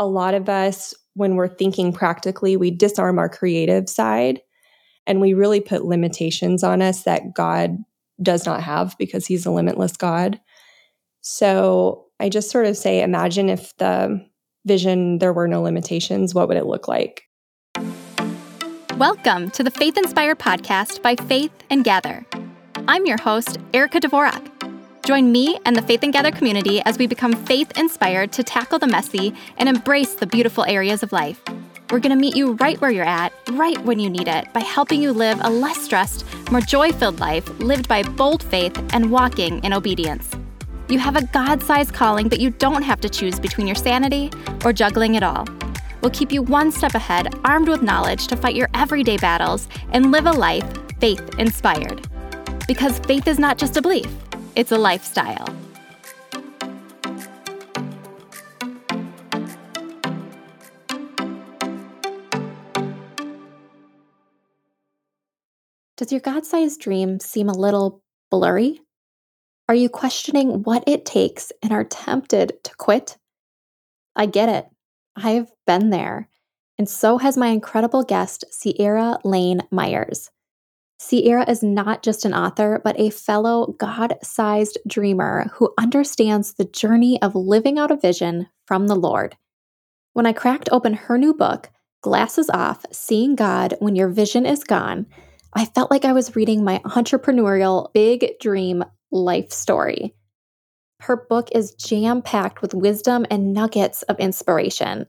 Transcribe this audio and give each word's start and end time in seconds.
a 0.00 0.06
lot 0.06 0.32
of 0.32 0.48
us, 0.48 0.94
when 1.12 1.36
we're 1.36 1.46
thinking 1.46 1.92
practically, 1.92 2.56
we 2.56 2.70
disarm 2.70 3.18
our 3.18 3.28
creative 3.28 3.86
side 3.86 4.40
and 5.06 5.20
we 5.20 5.34
really 5.34 5.60
put 5.60 5.84
limitations 5.84 6.64
on 6.64 6.80
us 6.80 7.02
that 7.02 7.34
God 7.34 7.76
does 8.22 8.46
not 8.46 8.62
have 8.62 8.96
because 8.98 9.26
he's 9.26 9.44
a 9.44 9.50
limitless 9.50 9.98
God. 9.98 10.40
So 11.20 12.06
I 12.18 12.30
just 12.30 12.50
sort 12.50 12.64
of 12.64 12.78
say, 12.78 13.02
imagine 13.02 13.50
if 13.50 13.76
the 13.76 14.26
vision, 14.64 15.18
there 15.18 15.34
were 15.34 15.46
no 15.46 15.60
limitations, 15.60 16.34
what 16.34 16.48
would 16.48 16.56
it 16.56 16.64
look 16.64 16.88
like? 16.88 17.24
Welcome 18.96 19.50
to 19.50 19.62
the 19.62 19.70
Faith 19.70 19.98
Inspired 19.98 20.38
podcast 20.38 21.02
by 21.02 21.14
Faith 21.14 21.52
and 21.68 21.84
Gather. 21.84 22.24
I'm 22.88 23.04
your 23.04 23.20
host, 23.20 23.58
Erica 23.74 24.00
Dvorak. 24.00 24.49
Join 25.10 25.32
me 25.32 25.58
and 25.66 25.74
the 25.74 25.82
Faith 25.82 26.04
and 26.04 26.12
Gather 26.12 26.30
community 26.30 26.80
as 26.82 26.96
we 26.96 27.08
become 27.08 27.32
faith 27.32 27.76
inspired 27.76 28.30
to 28.30 28.44
tackle 28.44 28.78
the 28.78 28.86
messy 28.86 29.34
and 29.56 29.68
embrace 29.68 30.14
the 30.14 30.24
beautiful 30.24 30.64
areas 30.66 31.02
of 31.02 31.10
life. 31.10 31.42
We're 31.90 31.98
going 31.98 32.16
to 32.16 32.16
meet 32.16 32.36
you 32.36 32.52
right 32.52 32.80
where 32.80 32.92
you're 32.92 33.02
at, 33.02 33.32
right 33.50 33.76
when 33.84 33.98
you 33.98 34.08
need 34.08 34.28
it, 34.28 34.52
by 34.52 34.60
helping 34.60 35.02
you 35.02 35.12
live 35.12 35.40
a 35.42 35.50
less 35.50 35.82
stressed, 35.82 36.24
more 36.52 36.60
joy 36.60 36.92
filled 36.92 37.18
life 37.18 37.48
lived 37.58 37.88
by 37.88 38.04
bold 38.04 38.44
faith 38.44 38.80
and 38.94 39.10
walking 39.10 39.58
in 39.64 39.72
obedience. 39.72 40.30
You 40.88 41.00
have 41.00 41.16
a 41.16 41.26
God 41.26 41.60
sized 41.60 41.92
calling 41.92 42.28
but 42.28 42.38
you 42.38 42.50
don't 42.50 42.84
have 42.84 43.00
to 43.00 43.08
choose 43.08 43.40
between 43.40 43.66
your 43.66 43.74
sanity 43.74 44.30
or 44.64 44.72
juggling 44.72 45.16
it 45.16 45.24
all. 45.24 45.44
We'll 46.02 46.12
keep 46.12 46.30
you 46.30 46.40
one 46.40 46.70
step 46.70 46.94
ahead, 46.94 47.34
armed 47.44 47.68
with 47.68 47.82
knowledge 47.82 48.28
to 48.28 48.36
fight 48.36 48.54
your 48.54 48.68
everyday 48.74 49.16
battles 49.16 49.66
and 49.90 50.12
live 50.12 50.26
a 50.26 50.32
life 50.32 50.72
faith 51.00 51.36
inspired. 51.36 52.06
Because 52.68 53.00
faith 53.00 53.26
is 53.26 53.40
not 53.40 53.58
just 53.58 53.76
a 53.76 53.82
belief, 53.82 54.06
it's 54.56 54.72
a 54.72 54.78
lifestyle. 54.78 55.46
Does 65.96 66.10
your 66.10 66.20
God 66.20 66.46
sized 66.46 66.80
dream 66.80 67.20
seem 67.20 67.48
a 67.48 67.56
little 67.56 68.02
blurry? 68.30 68.80
Are 69.68 69.74
you 69.74 69.88
questioning 69.88 70.62
what 70.62 70.82
it 70.86 71.04
takes 71.04 71.52
and 71.62 71.72
are 71.72 71.84
tempted 71.84 72.54
to 72.64 72.74
quit? 72.76 73.18
I 74.16 74.26
get 74.26 74.48
it. 74.48 74.66
I've 75.14 75.52
been 75.66 75.90
there. 75.90 76.28
And 76.78 76.88
so 76.88 77.18
has 77.18 77.36
my 77.36 77.48
incredible 77.48 78.02
guest, 78.02 78.44
Ciara 78.50 79.18
Laine 79.22 79.60
Myers. 79.70 80.30
Ciara 81.00 81.48
is 81.48 81.62
not 81.62 82.02
just 82.02 82.24
an 82.24 82.34
author, 82.34 82.80
but 82.84 82.98
a 83.00 83.10
fellow 83.10 83.74
God 83.78 84.16
sized 84.22 84.78
dreamer 84.86 85.50
who 85.54 85.72
understands 85.78 86.54
the 86.54 86.66
journey 86.66 87.20
of 87.22 87.34
living 87.34 87.78
out 87.78 87.90
a 87.90 87.96
vision 87.96 88.48
from 88.66 88.86
the 88.86 88.94
Lord. 88.94 89.36
When 90.12 90.26
I 90.26 90.32
cracked 90.32 90.68
open 90.70 90.92
her 90.94 91.16
new 91.16 91.32
book, 91.32 91.70
Glasses 92.02 92.50
Off 92.50 92.84
Seeing 92.92 93.34
God 93.34 93.74
When 93.78 93.96
Your 93.96 94.08
Vision 94.08 94.44
Is 94.44 94.62
Gone, 94.62 95.06
I 95.54 95.64
felt 95.64 95.90
like 95.90 96.04
I 96.04 96.12
was 96.12 96.36
reading 96.36 96.64
my 96.64 96.80
entrepreneurial 96.84 97.92
big 97.94 98.38
dream 98.38 98.84
life 99.10 99.50
story. 99.52 100.14
Her 101.00 101.16
book 101.16 101.48
is 101.52 101.74
jam 101.74 102.20
packed 102.20 102.60
with 102.60 102.74
wisdom 102.74 103.24
and 103.30 103.54
nuggets 103.54 104.02
of 104.02 104.18
inspiration. 104.18 105.06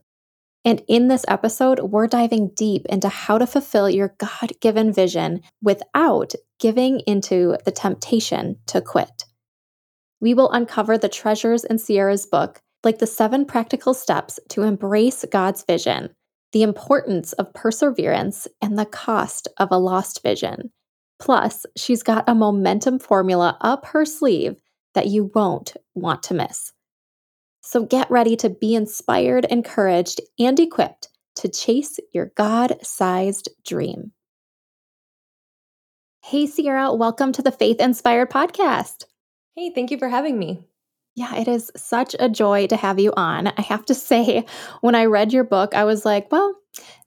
And 0.64 0.82
in 0.86 1.08
this 1.08 1.24
episode, 1.26 1.80
we're 1.80 2.06
diving 2.06 2.50
deep 2.54 2.86
into 2.86 3.08
how 3.08 3.38
to 3.38 3.46
fulfill 3.46 3.90
your 3.90 4.14
God 4.18 4.52
given 4.60 4.92
vision 4.92 5.40
without 5.60 6.34
giving 6.60 7.00
into 7.00 7.56
the 7.64 7.72
temptation 7.72 8.56
to 8.66 8.80
quit. 8.80 9.24
We 10.20 10.34
will 10.34 10.52
uncover 10.52 10.96
the 10.96 11.08
treasures 11.08 11.64
in 11.64 11.78
Ciara's 11.78 12.26
book, 12.26 12.60
like 12.84 12.98
the 12.98 13.08
seven 13.08 13.44
practical 13.44 13.92
steps 13.92 14.38
to 14.50 14.62
embrace 14.62 15.24
God's 15.30 15.64
vision, 15.64 16.10
the 16.52 16.62
importance 16.62 17.32
of 17.32 17.52
perseverance, 17.54 18.46
and 18.60 18.78
the 18.78 18.86
cost 18.86 19.48
of 19.58 19.68
a 19.72 19.78
lost 19.78 20.22
vision. 20.22 20.70
Plus, 21.18 21.66
she's 21.76 22.04
got 22.04 22.28
a 22.28 22.34
momentum 22.34 23.00
formula 23.00 23.56
up 23.60 23.86
her 23.86 24.04
sleeve 24.04 24.60
that 24.94 25.06
you 25.06 25.30
won't 25.34 25.76
want 25.94 26.22
to 26.24 26.34
miss. 26.34 26.72
So 27.64 27.84
get 27.84 28.10
ready 28.10 28.34
to 28.36 28.50
be 28.50 28.74
inspired, 28.74 29.44
encouraged, 29.44 30.20
and 30.36 30.58
equipped 30.58 31.08
to 31.36 31.48
chase 31.48 32.00
your 32.12 32.32
God 32.36 32.76
sized 32.82 33.48
dream. 33.64 34.10
Hey, 36.24 36.48
Ciara, 36.48 36.92
welcome 36.92 37.30
to 37.30 37.40
the 37.40 37.52
Faith 37.52 37.80
Inspired 37.80 38.30
Podcast. 38.30 39.04
Hey, 39.54 39.70
thank 39.72 39.92
you 39.92 39.98
for 39.98 40.08
having 40.08 40.40
me. 40.40 40.64
Yeah, 41.14 41.36
it 41.36 41.46
is 41.46 41.70
such 41.76 42.16
a 42.18 42.28
joy 42.28 42.66
to 42.66 42.76
have 42.76 42.98
you 42.98 43.12
on. 43.16 43.46
I 43.46 43.62
have 43.62 43.84
to 43.86 43.94
say, 43.94 44.44
when 44.80 44.96
I 44.96 45.04
read 45.04 45.32
your 45.32 45.44
book, 45.44 45.72
I 45.72 45.84
was 45.84 46.04
like, 46.04 46.32
well, 46.32 46.56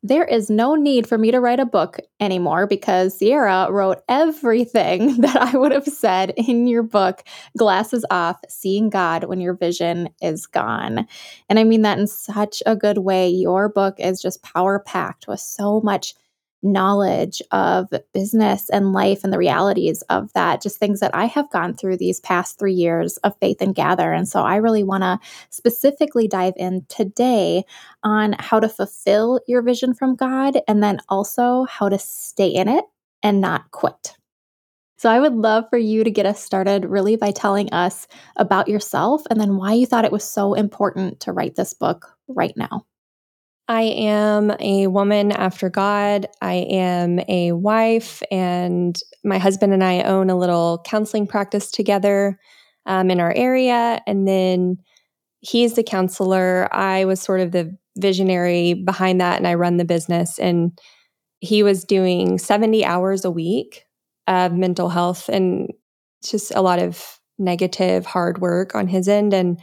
there 0.04 0.26
is 0.26 0.50
no 0.50 0.76
need 0.76 1.08
for 1.08 1.18
me 1.18 1.32
to 1.32 1.40
write 1.40 1.60
a 1.60 1.66
book 1.66 1.98
anymore 2.20 2.68
because 2.68 3.18
Ciara 3.18 3.72
wrote 3.72 4.04
everything 4.08 5.18
that 5.22 5.36
I 5.36 5.58
would 5.58 5.72
have 5.72 5.88
said 5.88 6.32
in 6.38 6.68
your 6.68 6.84
book, 6.84 7.24
Glasses 7.58 8.06
Off 8.12 8.40
Seeing 8.48 8.90
God 8.90 9.24
When 9.24 9.42
Your 9.42 9.56
Vision 9.56 10.10
is 10.22 10.46
Gone. 10.46 11.08
And 11.50 11.58
I 11.58 11.64
mean 11.64 11.82
that 11.82 11.98
in 11.98 12.08
such 12.08 12.62
a 12.66 12.76
good 12.76 13.00
way. 13.00 13.28
Your 13.30 13.70
book 13.70 13.96
is 14.00 14.22
just 14.22 14.44
power 14.44 14.80
packed 14.80 15.28
with 15.28 15.40
so 15.40 15.82
much 15.82 16.14
knowledge 16.66 17.42
of 17.52 17.88
business 18.14 18.70
and 18.70 18.92
life 18.92 19.24
and 19.24 19.32
the 19.32 19.38
realities 19.38 20.02
of 20.10 20.34
that, 20.34 20.62
just 20.62 20.78
things 20.78 21.00
that 21.00 21.14
I 21.14 21.26
have 21.26 21.50
gone 21.52 21.76
through 21.76 21.98
these 21.98 22.20
past 22.20 22.60
three 22.60 22.74
years 22.74 23.18
of 23.18 23.38
Faith 23.40 23.62
and 23.62 23.76
Gather. 23.76 24.12
And 24.12 24.28
so 24.28 24.42
I 24.42 24.58
really 24.58 24.84
want 24.84 25.04
to 25.04 25.20
specifically 25.50 26.28
dive 26.28 26.56
in 26.58 26.86
today 26.90 27.64
on 28.04 28.36
how 28.40 28.60
to 28.60 28.68
fulfill 28.68 29.40
your 29.48 29.62
vision 29.62 29.94
from 29.94 30.16
God 30.16 30.58
and 30.68 30.84
then 30.84 31.00
also 31.08 31.66
how 31.66 31.88
to 31.88 32.00
stay 32.00 32.50
in 32.50 32.68
it 32.68 32.86
and 33.22 33.40
not 33.40 33.72
quit. 33.72 34.16
So, 34.98 35.10
I 35.10 35.20
would 35.20 35.34
love 35.36 35.66
for 35.70 35.78
you 35.78 36.06
to 36.06 36.10
get 36.10 36.26
us 36.26 36.42
started 36.42 36.86
really 36.86 37.18
by 37.18 37.32
telling 37.32 37.72
us 37.74 38.08
about 38.38 38.70
yourself 38.70 39.24
and 39.30 39.40
then 39.40 39.58
why 39.58 39.74
you 39.74 39.86
thought 39.86 40.06
it 40.06 40.12
was 40.12 40.24
so 40.24 40.54
important 40.54 41.20
to 41.22 41.34
write 41.34 41.56
this 41.56 41.74
book 41.74 42.16
right 42.30 42.56
now. 42.56 42.86
I 43.68 43.82
am 43.82 44.52
a 44.60 44.88
woman 44.88 45.32
after 45.32 45.70
God. 45.70 46.28
I 46.42 46.54
am 46.54 47.20
a 47.28 47.52
wife, 47.54 48.22
and 48.30 48.96
my 49.24 49.40
husband 49.40 49.74
and 49.74 49.84
I 49.84 50.04
own 50.04 50.30
a 50.30 50.38
little 50.38 50.84
counseling 50.86 51.26
practice 51.26 51.72
together 51.72 52.40
um, 52.86 53.10
in 53.10 53.20
our 53.20 53.34
area. 53.34 54.02
And 54.06 54.28
then 54.28 54.78
he's 55.40 55.74
the 55.74 55.84
counselor. 55.84 56.70
I 56.72 57.06
was 57.06 57.22
sort 57.22 57.40
of 57.40 57.52
the 57.52 57.76
visionary 57.98 58.76
behind 58.76 59.20
that, 59.22 59.38
and 59.38 59.48
I 59.48 59.56
run 59.56 59.78
the 59.78 59.86
business. 59.86 60.38
And 60.38 60.78
he 61.40 61.64
was 61.64 61.84
doing 61.84 62.38
70 62.38 62.86
hours 62.86 63.26
a 63.26 63.32
week 63.32 63.84
of 64.28 64.54
mental 64.54 64.90
health 64.90 65.28
and 65.28 65.72
just 66.24 66.52
a 66.56 66.62
lot 66.62 66.80
of 66.80 67.20
negative, 67.40 68.06
hard 68.06 68.40
work 68.42 68.76
on 68.76 68.88
his 68.88 69.08
end. 69.08 69.34
And 69.34 69.60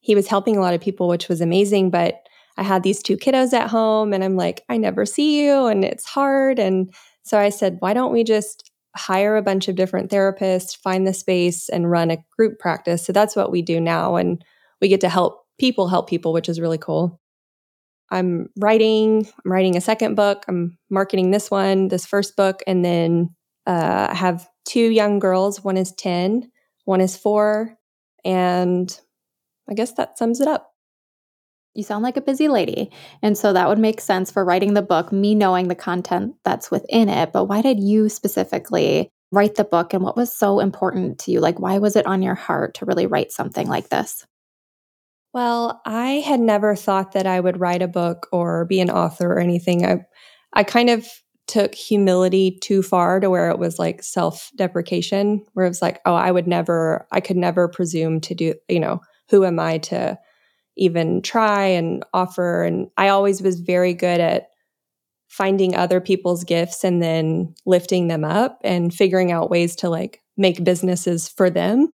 he 0.00 0.16
was 0.16 0.26
helping 0.26 0.56
a 0.56 0.60
lot 0.60 0.74
of 0.74 0.80
people, 0.80 1.08
which 1.08 1.28
was 1.28 1.40
amazing. 1.40 1.90
But 1.90 2.16
I 2.56 2.62
had 2.62 2.82
these 2.82 3.02
two 3.02 3.16
kiddos 3.16 3.52
at 3.52 3.70
home 3.70 4.12
and 4.12 4.22
I'm 4.22 4.36
like, 4.36 4.64
I 4.68 4.76
never 4.76 5.04
see 5.04 5.44
you 5.44 5.66
and 5.66 5.84
it's 5.84 6.04
hard. 6.04 6.58
And 6.58 6.92
so 7.22 7.38
I 7.38 7.48
said, 7.48 7.76
why 7.80 7.94
don't 7.94 8.12
we 8.12 8.22
just 8.22 8.70
hire 8.96 9.36
a 9.36 9.42
bunch 9.42 9.66
of 9.66 9.74
different 9.74 10.10
therapists, 10.10 10.76
find 10.76 11.06
the 11.06 11.14
space 11.14 11.68
and 11.68 11.90
run 11.90 12.10
a 12.10 12.18
group 12.36 12.58
practice? 12.58 13.04
So 13.04 13.12
that's 13.12 13.34
what 13.34 13.50
we 13.50 13.60
do 13.62 13.80
now. 13.80 14.16
And 14.16 14.44
we 14.80 14.88
get 14.88 15.00
to 15.00 15.08
help 15.08 15.42
people 15.58 15.88
help 15.88 16.08
people, 16.08 16.32
which 16.32 16.48
is 16.48 16.60
really 16.60 16.78
cool. 16.78 17.20
I'm 18.10 18.48
writing, 18.58 19.26
I'm 19.44 19.52
writing 19.52 19.76
a 19.76 19.80
second 19.80 20.14
book. 20.14 20.44
I'm 20.46 20.78
marketing 20.90 21.30
this 21.30 21.50
one, 21.50 21.88
this 21.88 22.06
first 22.06 22.36
book. 22.36 22.62
And 22.66 22.84
then 22.84 23.34
uh, 23.66 24.08
I 24.10 24.14
have 24.14 24.48
two 24.64 24.90
young 24.90 25.18
girls. 25.18 25.64
One 25.64 25.76
is 25.76 25.92
10, 25.92 26.50
one 26.84 27.00
is 27.00 27.16
four. 27.16 27.76
And 28.24 28.96
I 29.68 29.74
guess 29.74 29.92
that 29.92 30.18
sums 30.18 30.40
it 30.40 30.46
up 30.46 30.73
you 31.74 31.82
sound 31.82 32.02
like 32.02 32.16
a 32.16 32.22
busy 32.22 32.48
lady. 32.48 32.90
And 33.22 33.36
so 33.36 33.52
that 33.52 33.68
would 33.68 33.78
make 33.78 34.00
sense 34.00 34.30
for 34.30 34.44
writing 34.44 34.74
the 34.74 34.82
book, 34.82 35.12
me 35.12 35.34
knowing 35.34 35.68
the 35.68 35.74
content 35.74 36.34
that's 36.44 36.70
within 36.70 37.08
it. 37.08 37.32
But 37.32 37.44
why 37.44 37.62
did 37.62 37.80
you 37.80 38.08
specifically 38.08 39.10
write 39.32 39.56
the 39.56 39.64
book 39.64 39.92
and 39.92 40.02
what 40.02 40.16
was 40.16 40.32
so 40.32 40.60
important 40.60 41.18
to 41.20 41.32
you? 41.32 41.40
Like, 41.40 41.58
why 41.58 41.78
was 41.78 41.96
it 41.96 42.06
on 42.06 42.22
your 42.22 42.36
heart 42.36 42.74
to 42.74 42.86
really 42.86 43.06
write 43.06 43.32
something 43.32 43.68
like 43.68 43.88
this? 43.88 44.24
Well, 45.32 45.80
I 45.84 46.22
had 46.24 46.38
never 46.38 46.76
thought 46.76 47.12
that 47.12 47.26
I 47.26 47.40
would 47.40 47.58
write 47.58 47.82
a 47.82 47.88
book 47.88 48.28
or 48.30 48.64
be 48.66 48.78
an 48.80 48.90
author 48.90 49.32
or 49.32 49.40
anything. 49.40 49.84
I, 49.84 50.04
I 50.52 50.62
kind 50.62 50.88
of 50.88 51.08
took 51.48 51.74
humility 51.74 52.58
too 52.62 52.82
far 52.82 53.18
to 53.18 53.28
where 53.28 53.50
it 53.50 53.58
was 53.58 53.78
like 53.78 54.02
self 54.02 54.50
deprecation, 54.56 55.44
where 55.54 55.66
it 55.66 55.70
was 55.70 55.82
like, 55.82 56.00
oh, 56.06 56.14
I 56.14 56.30
would 56.30 56.46
never, 56.46 57.06
I 57.10 57.20
could 57.20 57.36
never 57.36 57.66
presume 57.66 58.20
to 58.22 58.34
do, 58.34 58.54
you 58.68 58.78
know, 58.78 59.00
who 59.28 59.44
am 59.44 59.58
I 59.58 59.78
to 59.78 60.16
even 60.76 61.22
try 61.22 61.64
and 61.66 62.04
offer. 62.12 62.64
And 62.64 62.88
I 62.96 63.08
always 63.08 63.42
was 63.42 63.60
very 63.60 63.94
good 63.94 64.20
at 64.20 64.48
finding 65.28 65.74
other 65.74 66.00
people's 66.00 66.44
gifts 66.44 66.84
and 66.84 67.02
then 67.02 67.54
lifting 67.66 68.08
them 68.08 68.24
up 68.24 68.58
and 68.62 68.94
figuring 68.94 69.32
out 69.32 69.50
ways 69.50 69.76
to 69.76 69.88
like 69.90 70.20
make 70.36 70.62
businesses 70.64 71.28
for 71.28 71.50
them. 71.50 71.90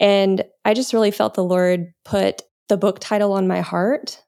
And 0.00 0.44
I 0.64 0.74
just 0.74 0.92
really 0.92 1.12
felt 1.12 1.34
the 1.34 1.44
Lord 1.44 1.92
put 2.04 2.42
the 2.68 2.76
book 2.76 2.98
title 2.98 3.32
on 3.32 3.46
my 3.46 3.60
heart. 3.60 4.20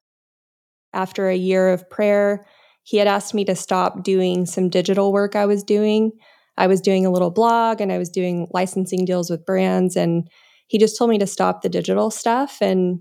after 0.97 1.29
a 1.29 1.37
year 1.37 1.69
of 1.69 1.89
prayer, 1.91 2.45
he 2.83 2.97
had 2.97 3.07
asked 3.07 3.35
me 3.35 3.45
to 3.45 3.55
stop 3.55 4.03
doing 4.03 4.47
some 4.47 4.69
digital 4.69 5.13
work 5.13 5.37
I 5.37 5.47
was 5.47 5.63
doing. 5.63 6.13
I 6.57 6.67
was 6.67 6.81
doing 6.81 7.05
a 7.05 7.11
little 7.11 7.31
blog 7.31 7.81
and 7.81 7.93
I 7.93 7.99
was 7.99 8.09
doing 8.09 8.49
licensing 8.53 9.05
deals 9.05 9.29
with 9.29 9.45
brands. 9.45 9.97
And 9.97 10.29
he 10.69 10.79
just 10.79 10.97
told 10.97 11.11
me 11.11 11.19
to 11.19 11.27
stop 11.27 11.63
the 11.63 11.69
digital 11.69 12.11
stuff. 12.11 12.59
And 12.61 13.01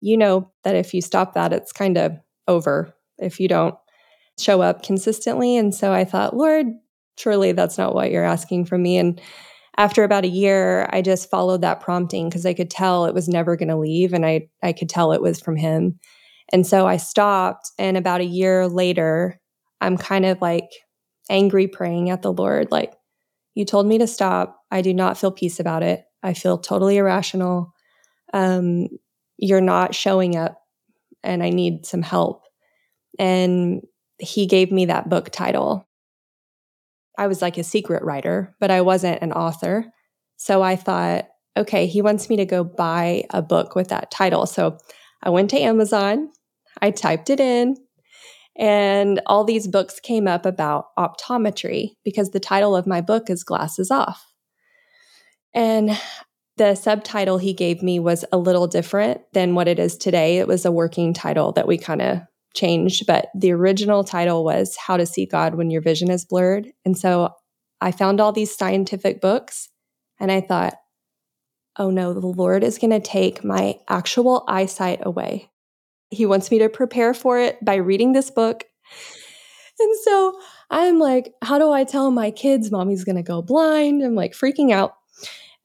you 0.00 0.16
know 0.16 0.50
that 0.64 0.76
if 0.76 0.94
you 0.94 1.02
stop 1.02 1.34
that, 1.34 1.52
it's 1.52 1.72
kind 1.72 1.96
of 1.96 2.12
over 2.46 2.94
if 3.18 3.40
you 3.40 3.48
don't 3.48 3.74
show 4.38 4.62
up 4.62 4.82
consistently. 4.82 5.56
And 5.56 5.74
so 5.74 5.92
I 5.92 6.04
thought, 6.04 6.36
Lord, 6.36 6.66
surely 7.18 7.52
that's 7.52 7.78
not 7.78 7.94
what 7.94 8.10
you're 8.10 8.24
asking 8.24 8.66
from 8.66 8.82
me. 8.82 8.96
And 8.96 9.20
after 9.76 10.04
about 10.04 10.24
a 10.24 10.28
year, 10.28 10.88
I 10.92 11.02
just 11.02 11.30
followed 11.30 11.62
that 11.62 11.80
prompting 11.80 12.28
because 12.28 12.46
I 12.46 12.54
could 12.54 12.70
tell 12.70 13.04
it 13.04 13.14
was 13.14 13.28
never 13.28 13.56
going 13.56 13.68
to 13.68 13.76
leave 13.76 14.12
and 14.12 14.24
I 14.24 14.48
I 14.62 14.72
could 14.72 14.88
tell 14.88 15.12
it 15.12 15.22
was 15.22 15.40
from 15.40 15.56
him. 15.56 15.98
And 16.52 16.66
so 16.66 16.86
I 16.86 16.96
stopped 16.96 17.70
and 17.78 17.96
about 17.96 18.20
a 18.20 18.24
year 18.24 18.68
later, 18.68 19.40
I'm 19.80 19.96
kind 19.96 20.24
of 20.24 20.40
like 20.40 20.68
angry 21.30 21.68
praying 21.68 22.10
at 22.10 22.22
the 22.22 22.32
Lord 22.32 22.70
like 22.70 22.94
you 23.54 23.64
told 23.64 23.86
me 23.86 23.98
to 23.98 24.06
stop. 24.06 24.60
I 24.70 24.82
do 24.82 24.94
not 24.94 25.18
feel 25.18 25.30
peace 25.30 25.60
about 25.60 25.82
it. 25.82 26.04
I 26.22 26.34
feel 26.34 26.58
totally 26.58 26.96
irrational. 26.96 27.72
Um, 28.32 28.88
you're 29.38 29.60
not 29.60 29.94
showing 29.94 30.36
up 30.36 30.60
and 31.22 31.42
I 31.42 31.50
need 31.50 31.86
some 31.86 32.02
help. 32.02 32.42
And 33.18 33.82
he 34.18 34.46
gave 34.46 34.70
me 34.70 34.86
that 34.86 35.08
book 35.08 35.30
title 35.30 35.88
I 37.18 37.26
was 37.26 37.42
like 37.42 37.58
a 37.58 37.64
secret 37.64 38.04
writer, 38.04 38.54
but 38.60 38.70
I 38.70 38.80
wasn't 38.80 39.22
an 39.22 39.32
author. 39.32 39.84
So 40.36 40.62
I 40.62 40.76
thought, 40.76 41.26
okay, 41.56 41.86
he 41.86 42.00
wants 42.00 42.30
me 42.30 42.36
to 42.36 42.46
go 42.46 42.62
buy 42.62 43.24
a 43.30 43.42
book 43.42 43.74
with 43.74 43.88
that 43.88 44.12
title. 44.12 44.46
So 44.46 44.78
I 45.24 45.30
went 45.30 45.50
to 45.50 45.58
Amazon, 45.58 46.30
I 46.80 46.92
typed 46.92 47.28
it 47.28 47.40
in, 47.40 47.76
and 48.56 49.20
all 49.26 49.42
these 49.42 49.66
books 49.66 49.98
came 49.98 50.28
up 50.28 50.46
about 50.46 50.86
optometry 50.96 51.96
because 52.04 52.30
the 52.30 52.40
title 52.40 52.76
of 52.76 52.86
my 52.86 53.00
book 53.00 53.28
is 53.28 53.42
Glasses 53.42 53.90
Off. 53.90 54.24
And 55.52 55.98
the 56.58 56.74
subtitle 56.74 57.38
he 57.38 57.54
gave 57.54 57.82
me 57.82 57.98
was 57.98 58.24
a 58.32 58.38
little 58.38 58.66
different 58.66 59.20
than 59.32 59.54
what 59.54 59.68
it 59.68 59.78
is 59.78 59.96
today. 59.96 60.38
It 60.38 60.48
was 60.48 60.64
a 60.64 60.72
working 60.72 61.14
title 61.14 61.52
that 61.52 61.68
we 61.68 61.78
kind 61.78 62.02
of 62.02 62.20
changed, 62.54 63.06
but 63.06 63.28
the 63.34 63.52
original 63.52 64.04
title 64.04 64.44
was 64.44 64.76
How 64.76 64.96
to 64.96 65.06
See 65.06 65.24
God 65.24 65.54
When 65.54 65.70
Your 65.70 65.80
Vision 65.80 66.10
is 66.10 66.24
Blurred. 66.24 66.72
And 66.84 66.98
so 66.98 67.30
I 67.80 67.92
found 67.92 68.20
all 68.20 68.32
these 68.32 68.54
scientific 68.54 69.20
books 69.20 69.68
and 70.18 70.32
I 70.32 70.40
thought, 70.40 70.74
oh 71.78 71.90
no, 71.90 72.12
the 72.12 72.26
Lord 72.26 72.64
is 72.64 72.78
going 72.78 72.90
to 72.90 73.00
take 73.00 73.44
my 73.44 73.78
actual 73.88 74.44
eyesight 74.48 74.98
away. 75.02 75.50
He 76.10 76.26
wants 76.26 76.50
me 76.50 76.58
to 76.58 76.68
prepare 76.68 77.14
for 77.14 77.38
it 77.38 77.64
by 77.64 77.76
reading 77.76 78.12
this 78.12 78.30
book. 78.30 78.64
And 79.78 79.96
so 80.02 80.40
I'm 80.70 80.98
like, 80.98 81.32
how 81.40 81.58
do 81.58 81.70
I 81.70 81.84
tell 81.84 82.10
my 82.10 82.32
kids 82.32 82.72
mommy's 82.72 83.04
going 83.04 83.16
to 83.16 83.22
go 83.22 83.42
blind? 83.42 84.02
I'm 84.02 84.16
like 84.16 84.32
freaking 84.32 84.72
out. 84.72 84.94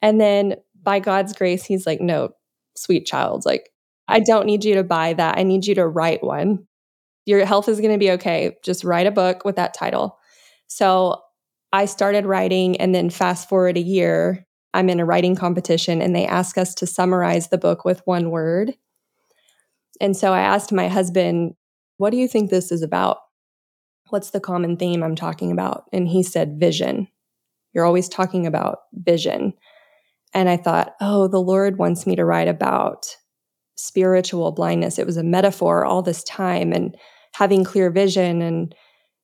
And 0.03 0.21
then 0.21 0.57
by 0.83 0.99
God's 0.99 1.33
grace, 1.33 1.65
he's 1.65 1.85
like, 1.85 2.01
no, 2.01 2.29
sweet 2.75 3.05
child, 3.05 3.43
like, 3.45 3.69
I 4.07 4.19
don't 4.19 4.45
need 4.45 4.65
you 4.65 4.75
to 4.75 4.83
buy 4.83 5.13
that. 5.13 5.37
I 5.37 5.43
need 5.43 5.65
you 5.65 5.75
to 5.75 5.87
write 5.87 6.21
one 6.21 6.67
your 7.25 7.45
health 7.45 7.69
is 7.69 7.79
going 7.79 7.93
to 7.93 7.99
be 7.99 8.11
okay. 8.11 8.57
Just 8.63 8.83
write 8.83 9.07
a 9.07 9.11
book 9.11 9.45
with 9.45 9.55
that 9.55 9.73
title. 9.73 10.19
So 10.67 11.21
I 11.71 11.85
started 11.85 12.25
writing, 12.25 12.79
and 12.79 12.93
then 12.93 13.09
fast 13.09 13.49
forward 13.49 13.77
a 13.77 13.81
year, 13.81 14.45
I'm 14.73 14.89
in 14.89 14.99
a 14.99 15.05
writing 15.05 15.35
competition, 15.35 16.01
and 16.01 16.15
they 16.15 16.25
ask 16.25 16.57
us 16.57 16.75
to 16.75 16.87
summarize 16.87 17.49
the 17.49 17.57
book 17.57 17.85
with 17.85 18.01
one 18.05 18.29
word. 18.29 18.73
And 20.01 20.17
so 20.17 20.33
I 20.33 20.41
asked 20.41 20.71
my 20.71 20.87
husband, 20.87 21.53
What 21.97 22.09
do 22.09 22.17
you 22.17 22.27
think 22.27 22.49
this 22.49 22.71
is 22.71 22.81
about? 22.81 23.17
What's 24.09 24.31
the 24.31 24.39
common 24.39 24.77
theme 24.77 25.03
I'm 25.03 25.15
talking 25.15 25.51
about? 25.51 25.85
And 25.93 26.07
he 26.07 26.23
said, 26.23 26.59
Vision. 26.59 27.07
You're 27.73 27.85
always 27.85 28.07
talking 28.07 28.45
about 28.45 28.79
vision. 28.93 29.53
And 30.33 30.49
I 30.49 30.57
thought, 30.57 30.95
Oh, 30.99 31.27
the 31.27 31.41
Lord 31.41 31.77
wants 31.77 32.07
me 32.07 32.15
to 32.15 32.25
write 32.25 32.47
about 32.47 33.05
spiritual 33.75 34.51
blindness. 34.51 34.99
It 34.99 35.05
was 35.05 35.17
a 35.17 35.23
metaphor 35.23 35.85
all 35.85 36.01
this 36.01 36.23
time. 36.23 36.71
And 36.71 36.95
having 37.33 37.63
clear 37.63 37.89
vision. 37.89 38.41
And 38.41 38.75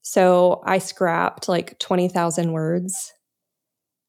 so 0.01 0.61
I 0.65 0.79
scrapped 0.79 1.47
like 1.47 1.77
20,000 1.79 2.51
words 2.51 3.13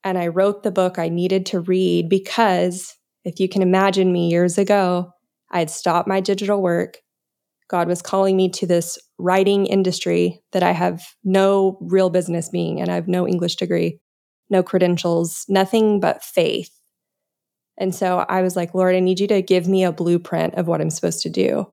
and 0.02 0.16
I 0.16 0.28
wrote 0.28 0.62
the 0.62 0.70
book 0.70 0.98
I 0.98 1.08
needed 1.08 1.46
to 1.46 1.60
read 1.60 2.08
because 2.08 2.96
if 3.24 3.38
you 3.38 3.48
can 3.48 3.62
imagine 3.62 4.12
me 4.12 4.30
years 4.30 4.56
ago, 4.56 5.12
I 5.50 5.58
had 5.58 5.70
stopped 5.70 6.08
my 6.08 6.20
digital 6.20 6.62
work. 6.62 6.98
God 7.68 7.86
was 7.86 8.02
calling 8.02 8.36
me 8.36 8.48
to 8.50 8.66
this 8.66 8.98
writing 9.18 9.66
industry 9.66 10.42
that 10.52 10.62
I 10.62 10.72
have 10.72 11.02
no 11.22 11.78
real 11.80 12.10
business 12.10 12.48
being, 12.48 12.80
and 12.80 12.90
I 12.90 12.94
have 12.94 13.06
no 13.06 13.28
English 13.28 13.56
degree, 13.56 14.00
no 14.48 14.62
credentials, 14.62 15.44
nothing 15.48 16.00
but 16.00 16.24
faith. 16.24 16.70
And 17.80 17.94
so 17.94 18.24
I 18.28 18.42
was 18.42 18.54
like, 18.54 18.74
Lord, 18.74 18.94
I 18.94 19.00
need 19.00 19.18
you 19.18 19.26
to 19.28 19.42
give 19.42 19.66
me 19.66 19.82
a 19.82 19.90
blueprint 19.90 20.54
of 20.54 20.68
what 20.68 20.80
I'm 20.80 20.90
supposed 20.90 21.22
to 21.22 21.30
do 21.30 21.66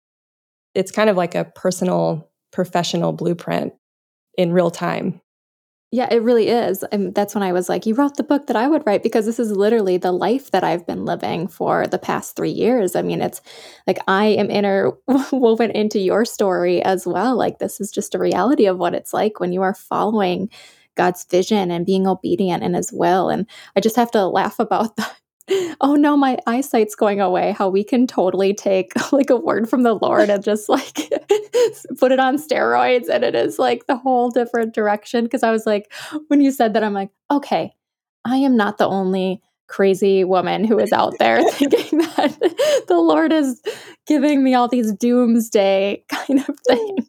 it's 0.77 0.92
kind 0.92 1.09
of 1.09 1.18
like 1.18 1.33
a 1.33 1.44
personal 1.44 2.30
professional 2.51 3.12
blueprint 3.12 3.74
in 4.38 4.54
real 4.54 4.69
time. 4.69 5.19
Yeah, 5.92 6.07
it 6.12 6.21
really 6.21 6.50
is. 6.50 6.83
And 6.92 7.15
that's 7.15 7.33
when 7.33 7.44
I 7.44 7.54
was 7.54 7.68
like, 7.69 7.86
you 7.86 7.95
wrote 7.95 8.18
the 8.18 8.24
book 8.24 8.48
that 8.48 8.56
I 8.56 8.68
would 8.68 8.83
write 8.86 9.01
because 9.01 9.25
this 9.25 9.39
is 9.39 9.51
literally 9.51 9.98
the 9.98 10.12
life 10.12 10.51
that 10.51 10.63
I've 10.63 10.86
been 10.86 11.06
living 11.06 11.48
for 11.48 11.88
the 11.88 11.98
past 11.98 12.36
three 12.36 12.51
years. 12.51 12.95
I 12.95 13.01
mean, 13.01 13.21
it's 13.21 13.42
like 13.88 13.98
I 14.07 14.25
am 14.25 14.51
interwoven 14.51 15.71
into 15.75 15.98
your 16.00 16.25
story 16.25 16.83
as 16.83 17.07
well. 17.07 17.36
Like, 17.38 17.57
this 17.57 17.80
is 17.80 17.89
just 17.89 18.13
a 18.13 18.19
reality 18.19 18.65
of 18.68 18.77
what 18.77 18.94
it's 18.94 19.13
like 19.13 19.39
when 19.39 19.53
you 19.53 19.62
are 19.62 19.74
following 19.74 20.50
God's 20.95 21.24
vision 21.24 21.71
and 21.71 21.86
being 21.86 22.06
obedient 22.06 22.63
in 22.63 22.74
his 22.74 22.92
will. 22.92 23.30
And 23.30 23.48
I 23.75 23.80
just 23.80 23.95
have 23.95 24.12
to 24.12 24.27
laugh 24.27 24.60
about 24.60 24.98
the, 24.98 25.07
oh 25.82 25.96
no, 25.96 26.18
my 26.18 26.38
eyesight's 26.46 26.96
going 26.96 27.22
away, 27.22 27.52
how 27.52 27.70
we 27.70 27.84
can 27.84 28.08
totally 28.08 28.54
take 28.54 28.92
like 29.12 29.30
a 29.30 29.36
word 29.38 29.70
from 29.70 29.84
the 29.84 29.94
Lord 29.94 30.30
and 30.30 30.44
just 30.44 30.70
like 30.70 30.96
put 32.00 32.12
it 32.12 32.20
on 32.20 32.38
steroids 32.38 33.10
and 33.10 33.24
it 33.24 33.36
is 33.36 33.60
like 33.60 33.88
the 33.88 33.96
whole 33.96 34.30
different 34.30 34.74
direction. 34.74 35.28
Cause 35.28 35.44
I 35.44 35.52
was 35.52 35.66
like, 35.66 35.92
when 36.28 36.42
you 36.42 36.52
said 36.52 36.74
that, 36.74 36.84
I'm 36.84 36.94
like, 36.94 37.10
okay, 37.32 37.74
I 38.26 38.38
am 38.38 38.58
not 38.58 38.78
the 38.78 38.88
only 38.88 39.42
crazy 39.68 40.24
woman 40.24 40.64
who 40.64 40.80
is 40.80 40.92
out 40.92 41.14
there 41.20 41.44
thinking 41.52 42.00
that 42.00 42.86
the 42.88 42.98
Lord 42.98 43.32
is 43.34 43.62
giving 44.06 44.44
me 44.44 44.54
all 44.54 44.68
these 44.68 44.92
doomsday 44.94 46.04
kind 46.10 46.40
of 46.48 46.58
things. 46.68 47.08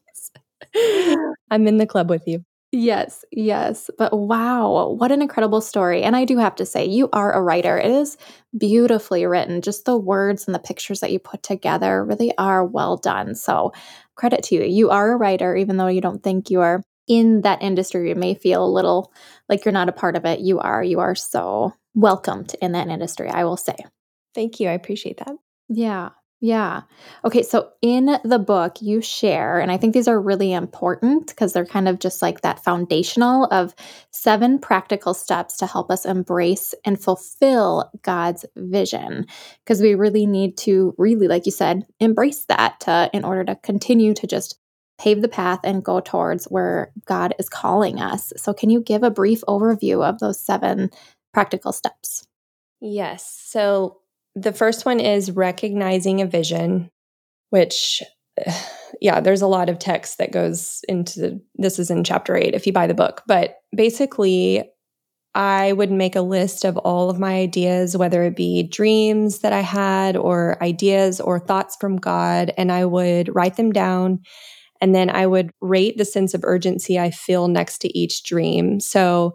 I'm 1.51 1.67
in 1.67 1.79
the 1.79 1.87
club 1.87 2.11
with 2.11 2.27
you. 2.27 2.45
Yes, 2.71 3.25
yes. 3.33 3.89
But 3.97 4.13
wow, 4.17 4.91
what 4.99 5.11
an 5.11 5.23
incredible 5.23 5.63
story. 5.63 6.03
And 6.03 6.15
I 6.15 6.27
do 6.27 6.37
have 6.37 6.55
to 6.57 6.67
say, 6.67 6.85
you 6.85 7.09
are 7.15 7.33
a 7.33 7.43
writer. 7.43 7.79
It 7.79 7.91
is 7.91 8.19
beautifully 8.59 9.25
written. 9.25 9.63
Just 9.63 9.87
the 9.87 9.97
words 9.97 10.47
and 10.47 10.55
the 10.55 10.59
pictures 10.59 11.01
that 11.01 11.11
you 11.11 11.19
put 11.19 11.43
together 11.43 12.05
really 12.05 12.37
are 12.37 12.63
well 12.67 12.99
done. 12.99 13.35
So, 13.35 13.73
credit 14.17 14.43
to 14.45 14.57
you. 14.57 14.65
You 14.65 14.91
are 14.91 15.13
a 15.13 15.17
writer, 15.17 15.57
even 15.57 15.79
though 15.79 15.87
you 15.87 16.03
don't 16.03 16.23
think 16.23 16.51
you 16.51 16.61
are 16.61 16.83
in 17.07 17.41
that 17.41 17.63
industry. 17.63 18.11
You 18.11 18.15
may 18.15 18.35
feel 18.35 18.63
a 18.63 18.69
little 18.69 19.13
like 19.49 19.65
you're 19.65 19.73
not 19.73 19.89
a 19.89 19.93
part 19.93 20.15
of 20.15 20.27
it. 20.27 20.41
You 20.41 20.59
are. 20.59 20.83
You 20.83 21.01
are 21.01 21.15
so 21.15 21.73
welcomed 21.95 22.55
in 22.61 22.73
that 22.73 22.89
industry, 22.89 23.31
I 23.31 23.45
will 23.45 23.57
say. 23.57 23.77
Thank 24.35 24.61
you. 24.61 24.69
I 24.69 24.73
appreciate 24.73 25.17
that. 25.25 25.35
Yeah. 25.71 26.11
Yeah. 26.41 26.83
Okay. 27.25 27.43
So 27.43 27.71
in 27.83 28.17
the 28.23 28.39
book, 28.39 28.81
you 28.81 29.01
share, 29.01 29.59
and 29.59 29.73
I 29.73 29.77
think 29.77 29.93
these 29.93 30.07
are 30.07 30.21
really 30.21 30.53
important 30.53 31.27
because 31.27 31.53
they're 31.53 31.67
kind 31.67 31.89
of 31.89 31.99
just 31.99 32.23
like 32.23 32.43
that 32.43 32.63
foundational 32.63 33.47
of 33.47 33.75
seven 34.13 34.61
practical 34.61 35.15
steps 35.15 35.57
to 35.57 35.67
help 35.67 35.91
us 35.91 36.05
embrace 36.07 36.77
and 36.85 37.01
fulfill 37.01 37.91
God's 38.03 38.45
vision. 38.57 39.27
Because 39.65 39.83
we 39.83 39.97
really 39.97 40.27
need 40.27 40.57
to, 40.59 40.95
really, 40.97 41.27
like 41.27 41.45
you 41.45 41.53
said, 41.53 41.85
embrace 41.99 42.45
that 42.45 42.79
to, 42.81 43.11
in 43.13 43.25
order 43.25 43.43
to 43.45 43.57
continue 43.57 44.15
to 44.15 44.27
just 44.29 44.61
pave 45.01 45.23
the 45.23 45.29
path 45.29 45.61
and 45.65 45.85
go 45.85 45.99
towards 45.99 46.45
where 46.47 46.93
God 47.05 47.35
is 47.41 47.49
calling 47.49 48.01
us. 48.01 48.33
So, 48.37 48.53
can 48.53 48.71
you 48.71 48.81
give 48.81 49.03
a 49.03 49.11
brief 49.11 49.41
overview 49.49 50.09
of 50.09 50.21
those 50.21 50.39
seven 50.39 50.91
practical 51.35 51.73
steps? 51.73 52.29
Yes. 52.81 53.29
So, 53.45 53.99
the 54.43 54.53
first 54.53 54.85
one 54.87 55.01
is 55.01 55.31
recognizing 55.31 56.21
a 56.21 56.27
vision, 56.27 56.91
which, 57.51 58.03
yeah, 59.01 59.21
there's 59.21 59.43
a 59.43 59.47
lot 59.47 59.69
of 59.69 59.79
text 59.79 60.19
that 60.19 60.33
goes 60.33 60.81
into 60.89 61.21
the, 61.21 61.43
this 61.57 61.79
is 61.79 61.91
in 61.91 62.05
chapter 62.05 62.37
eight 62.37 62.55
if 62.55 62.67
you 62.67 62.73
buy 62.73 62.87
the 62.87 62.95
book. 62.95 63.23
But 63.27 63.57
basically, 63.75 64.65
I 65.35 65.73
would 65.73 65.91
make 65.91 66.17
a 66.17 66.23
list 66.23 66.65
of 66.65 66.77
all 66.79 67.11
of 67.11 67.21
my 67.21 67.35
ideas, 67.35 67.97
whether 67.97 68.25
it 68.25 68.35
be 68.35 68.63
dreams 68.65 69.41
that 69.41 69.53
I 69.53 69.61
had 69.61 70.17
or 70.17 70.63
ideas 70.63 71.21
or 71.21 71.39
thoughts 71.39 71.77
from 71.81 71.97
God, 71.97 72.53
and 72.57 72.73
I 72.73 72.85
would 72.85 73.35
write 73.35 73.57
them 73.57 73.71
down. 73.71 74.21
And 74.81 74.95
then 74.95 75.11
I 75.11 75.27
would 75.27 75.51
rate 75.61 75.99
the 75.99 76.05
sense 76.05 76.35
of 76.35 76.45
urgency 76.45 76.99
I 76.99 77.11
feel 77.11 77.49
next 77.49 77.79
to 77.79 77.99
each 77.99 78.23
dream. 78.23 78.81
So 78.81 79.35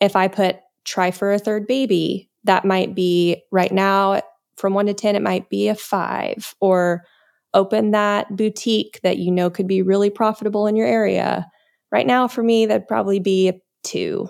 if 0.00 0.16
I 0.16 0.28
put 0.28 0.56
try 0.84 1.10
for 1.10 1.32
a 1.32 1.38
third 1.38 1.66
baby, 1.66 2.30
that 2.44 2.64
might 2.64 2.94
be 2.94 3.42
right 3.50 3.72
now 3.72 4.20
from 4.56 4.74
one 4.74 4.86
to 4.86 4.94
10, 4.94 5.16
it 5.16 5.22
might 5.22 5.48
be 5.50 5.68
a 5.68 5.74
five, 5.74 6.54
or 6.60 7.04
open 7.52 7.92
that 7.92 8.34
boutique 8.36 9.00
that 9.02 9.18
you 9.18 9.30
know 9.30 9.50
could 9.50 9.68
be 9.68 9.82
really 9.82 10.10
profitable 10.10 10.66
in 10.66 10.76
your 10.76 10.86
area. 10.86 11.46
Right 11.92 12.06
now, 12.06 12.26
for 12.26 12.42
me, 12.42 12.66
that'd 12.66 12.88
probably 12.88 13.20
be 13.20 13.48
a 13.48 13.60
two. 13.84 14.28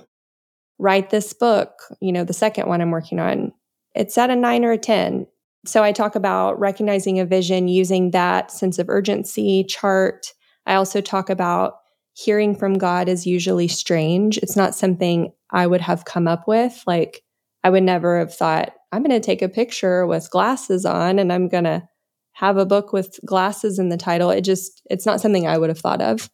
Write 0.79 1.11
this 1.11 1.33
book, 1.33 1.71
you 2.01 2.13
know, 2.13 2.25
the 2.25 2.33
second 2.33 2.69
one 2.69 2.81
I'm 2.81 2.91
working 2.91 3.21
on, 3.21 3.53
it's 3.95 4.19
at 4.19 4.31
a 4.31 4.37
nine 4.37 4.65
or 4.65 4.73
a 4.73 4.79
10. 4.79 5.27
So 5.67 5.83
I 5.83 5.93
talk 5.93 6.15
about 6.15 6.59
recognizing 6.61 7.19
a 7.19 7.25
vision 7.25 7.69
using 7.69 8.11
that 8.11 8.51
sense 8.51 8.79
of 8.79 8.91
urgency 8.91 9.65
chart. 9.65 10.33
I 10.67 10.75
also 10.75 11.01
talk 11.01 11.31
about 11.31 11.77
hearing 12.13 12.55
from 12.55 12.75
God 12.79 13.09
is 13.09 13.27
usually 13.27 13.69
strange. 13.69 14.39
It's 14.39 14.57
not 14.57 14.75
something 14.75 15.33
I 15.51 15.67
would 15.67 15.81
have 15.81 16.05
come 16.05 16.29
up 16.29 16.47
with. 16.47 16.83
Like, 16.87 17.23
I 17.63 17.71
would 17.71 17.83
never 17.83 18.19
have 18.19 18.35
thought, 18.35 18.75
I'm 18.95 19.03
going 19.03 19.11
to 19.11 19.27
take 19.27 19.43
a 19.43 19.49
picture 19.49 20.07
with 20.07 20.31
glasses 20.31 20.87
on 20.87 21.19
and 21.19 21.33
I'm 21.33 21.49
going 21.49 21.65
to 21.65 21.83
have 22.31 22.57
a 22.57 22.65
book 22.65 22.93
with 22.93 23.19
glasses 23.27 23.81
in 23.81 23.89
the 23.89 23.97
title. 23.97 24.31
It 24.31 24.43
just, 24.43 24.83
it's 24.89 25.05
not 25.05 25.21
something 25.21 25.49
I 25.49 25.59
would 25.59 25.69
have 25.69 25.81
thought 25.81 26.01
of. 26.01 26.31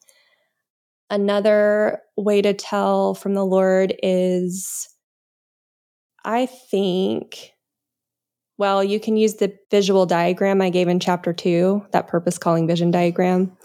Another 1.09 2.01
way 2.19 2.43
to 2.43 2.53
tell 2.53 3.15
from 3.15 3.33
the 3.33 3.47
Lord 3.47 3.95
is, 4.03 4.89
I 6.23 6.45
think, 6.45 7.53
well, 8.59 8.85
you 8.85 9.01
can 9.01 9.17
use 9.17 9.37
the 9.37 9.57
visual 9.71 10.05
diagram 10.05 10.61
I 10.61 10.69
gave 10.69 10.87
in 10.87 11.01
chapter 11.01 11.33
two, 11.33 11.87
that 11.93 12.09
purpose 12.09 12.37
calling 12.37 12.67
vision 12.67 12.91
diagram. 12.91 13.57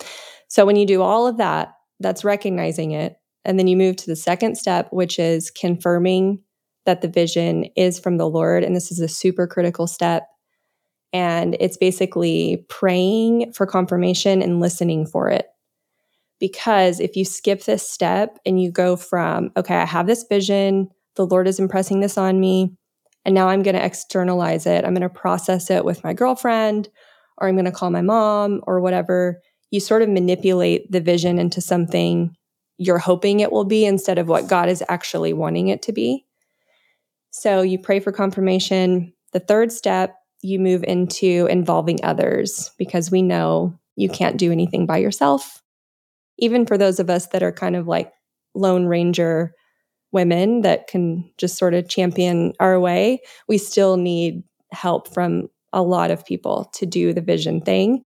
So 0.48 0.66
when 0.66 0.78
you 0.78 0.86
do 0.86 1.02
all 1.02 1.28
of 1.28 1.36
that, 1.38 1.74
that's 2.00 2.24
recognizing 2.24 2.92
it. 2.92 3.18
And 3.44 3.60
then 3.60 3.68
you 3.68 3.76
move 3.76 3.98
to 3.98 4.08
the 4.08 4.16
second 4.16 4.58
step, 4.58 4.88
which 4.92 5.20
is 5.20 5.52
confirming 5.52 6.40
that 6.86 7.02
the 7.02 7.08
vision 7.08 7.66
is 7.76 8.00
from 8.00 8.18
the 8.18 8.30
Lord. 8.30 8.64
And 8.64 8.76
this 8.76 8.92
is 8.92 9.00
a 9.00 9.08
super 9.08 9.48
critical 9.48 9.88
step. 9.88 10.28
And 11.14 11.56
it's 11.60 11.78
basically 11.78 12.66
praying 12.70 13.54
for 13.54 13.66
confirmation 13.66 14.42
and 14.42 14.60
listening 14.60 15.06
for 15.06 15.30
it. 15.30 15.48
Because 16.40 17.00
if 17.00 17.16
you 17.16 17.24
skip 17.24 17.64
this 17.64 17.90
step 17.90 18.38
and 18.46 18.62
you 18.62 18.72
go 18.72 18.96
from, 18.96 19.52
okay, 19.56 19.76
I 19.76 19.86
have 19.86 20.08
this 20.08 20.26
vision, 20.28 20.90
the 21.16 21.26
Lord 21.26 21.48
is 21.48 21.60
impressing 21.60 22.02
this 22.02 22.18
on 22.18 22.40
me, 22.42 22.76
and 23.24 23.34
now 23.34 23.48
I'm 23.48 23.64
going 23.64 23.76
to 23.76 23.84
externalize 23.84 24.66
it, 24.66 24.84
I'm 24.84 24.94
going 24.94 25.02
to 25.02 25.10
process 25.10 25.70
it 25.70 25.86
with 25.86 26.04
my 26.04 26.14
girlfriend, 26.14 26.90
or 27.38 27.48
I'm 27.48 27.56
going 27.56 27.66
to 27.66 27.72
call 27.72 27.90
my 27.90 28.02
mom, 28.02 28.62
or 28.68 28.82
whatever 28.82 29.42
you 29.72 29.80
sort 29.80 30.02
of 30.02 30.10
manipulate 30.10 30.92
the 30.92 31.00
vision 31.00 31.40
into 31.40 31.62
something 31.62 32.36
you're 32.78 32.98
hoping 32.98 33.40
it 33.40 33.52
will 33.52 33.64
be 33.64 33.86
instead 33.86 34.18
of 34.18 34.28
what 34.28 34.50
God 34.50 34.68
is 34.68 34.84
actually 34.90 35.32
wanting 35.32 35.70
it 35.70 35.82
to 35.84 35.94
be. 35.94 36.26
So 37.38 37.62
you 37.62 37.78
pray 37.78 38.00
for 38.00 38.14
confirmation. 38.14 39.12
The 39.34 39.42
third 39.42 39.70
step, 39.70 40.16
you 40.42 40.58
move 40.58 40.86
into 40.86 41.48
involving 41.48 42.00
others 42.02 42.72
because 42.78 43.12
we 43.12 43.22
know 43.22 43.78
you 43.98 44.08
can't 44.08 44.38
do 44.38 44.54
anything 44.54 44.86
by 44.86 45.00
yourself. 45.00 45.62
Even 46.38 46.66
for 46.66 46.78
those 46.78 46.98
of 46.98 47.10
us 47.10 47.28
that 47.28 47.44
are 47.44 47.52
kind 47.52 47.76
of 47.76 47.90
like 47.90 48.14
Lone 48.54 48.86
Ranger 48.86 49.54
women 50.14 50.62
that 50.62 50.88
can 50.88 51.30
just 51.38 51.58
sort 51.58 51.74
of 51.74 51.90
champion 51.90 52.54
our 52.62 52.80
way, 52.80 53.20
we 53.50 53.58
still 53.58 53.98
need 53.98 54.42
help 54.72 55.14
from 55.14 55.50
a 55.74 55.82
lot 55.84 56.12
of 56.12 56.26
people 56.26 56.70
to 56.76 56.86
do 56.86 57.12
the 57.12 57.20
vision 57.20 57.60
thing. 57.60 58.02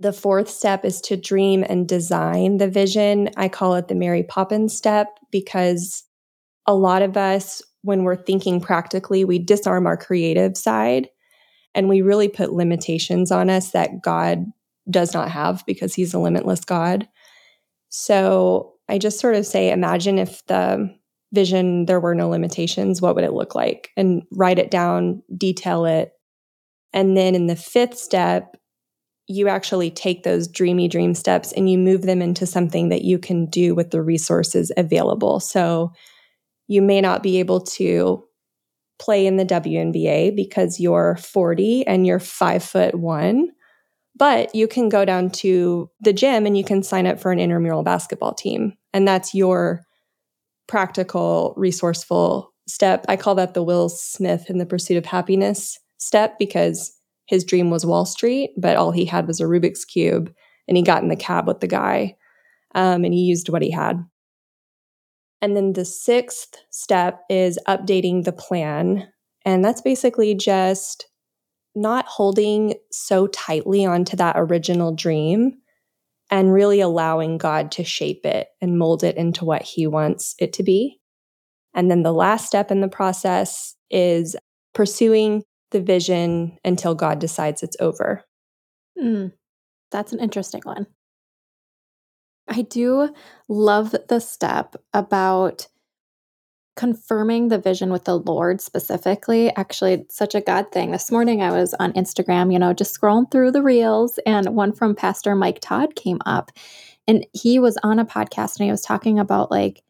The 0.00 0.12
fourth 0.12 0.50
step 0.50 0.84
is 0.84 1.00
to 1.02 1.16
dream 1.16 1.64
and 1.68 1.88
design 1.88 2.56
the 2.56 2.68
vision. 2.68 3.30
I 3.36 3.48
call 3.48 3.76
it 3.76 3.86
the 3.86 3.94
Mary 3.94 4.24
Poppins 4.24 4.76
step 4.76 5.06
because 5.30 6.02
a 6.66 6.74
lot 6.74 7.02
of 7.02 7.16
us, 7.16 7.62
when 7.88 8.04
we're 8.04 8.14
thinking 8.14 8.60
practically, 8.60 9.24
we 9.24 9.38
disarm 9.38 9.86
our 9.86 9.96
creative 9.96 10.56
side 10.56 11.08
and 11.74 11.88
we 11.88 12.02
really 12.02 12.28
put 12.28 12.52
limitations 12.52 13.32
on 13.32 13.48
us 13.48 13.70
that 13.70 14.02
God 14.02 14.44
does 14.90 15.14
not 15.14 15.30
have 15.30 15.64
because 15.66 15.94
he's 15.94 16.12
a 16.12 16.18
limitless 16.18 16.64
God. 16.64 17.08
So 17.88 18.74
I 18.90 18.98
just 18.98 19.18
sort 19.18 19.36
of 19.36 19.46
say, 19.46 19.70
imagine 19.70 20.18
if 20.18 20.46
the 20.46 20.94
vision, 21.32 21.86
there 21.86 21.98
were 21.98 22.14
no 22.14 22.28
limitations, 22.28 23.00
what 23.00 23.14
would 23.14 23.24
it 23.24 23.32
look 23.32 23.54
like? 23.54 23.90
And 23.96 24.22
write 24.32 24.58
it 24.58 24.70
down, 24.70 25.22
detail 25.36 25.86
it. 25.86 26.12
And 26.92 27.16
then 27.16 27.34
in 27.34 27.46
the 27.46 27.56
fifth 27.56 27.98
step, 27.98 28.54
you 29.26 29.48
actually 29.48 29.90
take 29.90 30.24
those 30.24 30.46
dreamy 30.46 30.88
dream 30.88 31.14
steps 31.14 31.52
and 31.52 31.70
you 31.70 31.78
move 31.78 32.02
them 32.02 32.20
into 32.20 32.46
something 32.46 32.90
that 32.90 33.02
you 33.02 33.18
can 33.18 33.46
do 33.46 33.74
with 33.74 33.92
the 33.92 34.02
resources 34.02 34.70
available. 34.76 35.40
So 35.40 35.92
you 36.68 36.82
may 36.82 37.00
not 37.00 37.22
be 37.22 37.40
able 37.40 37.60
to 37.62 38.24
play 38.98 39.26
in 39.26 39.36
the 39.36 39.44
WNBA 39.44 40.36
because 40.36 40.78
you're 40.78 41.16
40 41.16 41.86
and 41.86 42.06
you're 42.06 42.20
five 42.20 42.62
foot 42.62 42.94
one, 42.94 43.48
but 44.16 44.54
you 44.54 44.68
can 44.68 44.88
go 44.88 45.04
down 45.04 45.30
to 45.30 45.90
the 46.00 46.12
gym 46.12 46.46
and 46.46 46.56
you 46.56 46.64
can 46.64 46.82
sign 46.82 47.06
up 47.06 47.20
for 47.20 47.32
an 47.32 47.40
intramural 47.40 47.82
basketball 47.82 48.34
team. 48.34 48.74
And 48.92 49.06
that's 49.06 49.34
your 49.34 49.82
practical, 50.66 51.54
resourceful 51.56 52.52
step. 52.66 53.04
I 53.08 53.16
call 53.16 53.34
that 53.36 53.54
the 53.54 53.62
Will 53.62 53.88
Smith 53.88 54.50
in 54.50 54.58
the 54.58 54.66
pursuit 54.66 54.98
of 54.98 55.06
happiness 55.06 55.78
step 55.98 56.38
because 56.38 56.92
his 57.26 57.44
dream 57.44 57.70
was 57.70 57.86
Wall 57.86 58.04
Street, 58.04 58.50
but 58.56 58.76
all 58.76 58.90
he 58.90 59.04
had 59.04 59.26
was 59.26 59.40
a 59.40 59.44
Rubik's 59.44 59.84
Cube. 59.84 60.32
And 60.66 60.76
he 60.76 60.82
got 60.82 61.02
in 61.02 61.08
the 61.08 61.16
cab 61.16 61.46
with 61.46 61.60
the 61.60 61.66
guy 61.66 62.16
um, 62.74 63.04
and 63.04 63.14
he 63.14 63.20
used 63.20 63.48
what 63.48 63.62
he 63.62 63.70
had. 63.70 64.04
And 65.40 65.56
then 65.56 65.72
the 65.72 65.84
sixth 65.84 66.56
step 66.70 67.20
is 67.30 67.58
updating 67.68 68.24
the 68.24 68.32
plan. 68.32 69.08
And 69.44 69.64
that's 69.64 69.80
basically 69.80 70.34
just 70.34 71.06
not 71.74 72.06
holding 72.06 72.74
so 72.90 73.28
tightly 73.28 73.86
onto 73.86 74.16
that 74.16 74.36
original 74.36 74.94
dream 74.94 75.52
and 76.30 76.52
really 76.52 76.80
allowing 76.80 77.38
God 77.38 77.70
to 77.72 77.84
shape 77.84 78.26
it 78.26 78.48
and 78.60 78.78
mold 78.78 79.04
it 79.04 79.16
into 79.16 79.44
what 79.44 79.62
He 79.62 79.86
wants 79.86 80.34
it 80.38 80.52
to 80.54 80.62
be. 80.62 81.00
And 81.74 81.90
then 81.90 82.02
the 82.02 82.12
last 82.12 82.46
step 82.46 82.70
in 82.70 82.80
the 82.80 82.88
process 82.88 83.76
is 83.90 84.34
pursuing 84.74 85.44
the 85.70 85.80
vision 85.80 86.58
until 86.64 86.94
God 86.94 87.18
decides 87.18 87.62
it's 87.62 87.76
over. 87.78 88.24
Mm, 89.00 89.32
that's 89.90 90.12
an 90.12 90.20
interesting 90.20 90.62
one. 90.64 90.86
I 92.48 92.62
do 92.62 93.14
love 93.48 93.94
the 94.08 94.20
step 94.20 94.76
about 94.92 95.66
confirming 96.76 97.48
the 97.48 97.58
vision 97.58 97.90
with 97.90 98.04
the 98.04 98.18
Lord 98.18 98.60
specifically. 98.60 99.54
Actually, 99.56 100.06
such 100.10 100.36
a 100.36 100.40
God 100.40 100.70
thing. 100.70 100.92
This 100.92 101.10
morning 101.10 101.42
I 101.42 101.50
was 101.50 101.74
on 101.74 101.92
Instagram, 101.94 102.52
you 102.52 102.58
know, 102.58 102.72
just 102.72 102.98
scrolling 102.98 103.30
through 103.30 103.50
the 103.50 103.62
reels, 103.62 104.20
and 104.24 104.54
one 104.54 104.72
from 104.72 104.94
Pastor 104.94 105.34
Mike 105.34 105.58
Todd 105.60 105.96
came 105.96 106.20
up. 106.24 106.52
And 107.08 107.26
he 107.32 107.58
was 107.58 107.78
on 107.82 107.98
a 107.98 108.04
podcast 108.04 108.58
and 108.58 108.66
he 108.66 108.70
was 108.70 108.82
talking 108.82 109.18
about 109.18 109.50
like, 109.50 109.82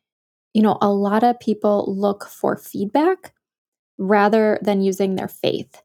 you 0.55 0.63
know, 0.63 0.79
a 0.81 0.89
lot 0.89 1.25
of 1.25 1.39
people 1.41 1.85
look 1.95 2.25
for 2.25 2.57
feedback 2.57 3.35
rather 3.99 4.59
than 4.63 4.81
using 4.81 5.17
their 5.17 5.29
faith. 5.29 5.83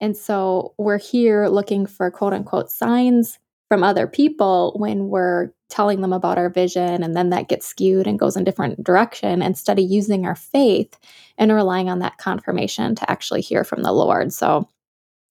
And 0.00 0.16
so 0.16 0.72
we're 0.78 0.98
here 0.98 1.48
looking 1.48 1.84
for 1.84 2.10
quote 2.10 2.32
unquote 2.32 2.70
signs 2.70 3.38
from 3.70 3.84
other 3.84 4.08
people 4.08 4.74
when 4.76 5.08
we're 5.08 5.52
telling 5.68 6.00
them 6.00 6.12
about 6.12 6.38
our 6.38 6.50
vision 6.50 7.04
and 7.04 7.16
then 7.16 7.30
that 7.30 7.48
gets 7.48 7.68
skewed 7.68 8.08
and 8.08 8.18
goes 8.18 8.36
in 8.36 8.42
different 8.42 8.82
direction 8.82 9.42
instead 9.42 9.78
of 9.78 9.88
using 9.88 10.26
our 10.26 10.34
faith 10.34 10.98
and 11.38 11.52
relying 11.52 11.88
on 11.88 12.00
that 12.00 12.18
confirmation 12.18 12.96
to 12.96 13.08
actually 13.08 13.40
hear 13.40 13.62
from 13.62 13.84
the 13.84 13.92
Lord. 13.92 14.32
So 14.32 14.68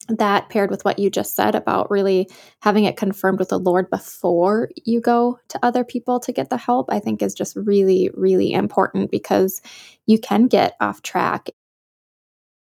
that 0.08 0.48
paired 0.48 0.72
with 0.72 0.86
what 0.86 1.00
you 1.00 1.10
just 1.10 1.36
said 1.36 1.54
about 1.54 1.92
really 1.92 2.30
having 2.62 2.86
it 2.86 2.96
confirmed 2.96 3.40
with 3.40 3.50
the 3.50 3.60
Lord 3.60 3.90
before 3.90 4.70
you 4.86 5.02
go 5.02 5.38
to 5.50 5.60
other 5.62 5.84
people 5.84 6.22
to 6.22 6.32
get 6.32 6.50
the 6.50 6.58
help, 6.58 6.88
I 6.90 7.00
think 7.00 7.22
is 7.22 7.34
just 7.34 7.58
really, 7.58 8.10
really 8.14 8.54
important 8.54 9.12
because 9.12 9.62
you 10.08 10.18
can 10.18 10.48
get 10.48 10.78
off 10.80 11.02
track 11.02 11.50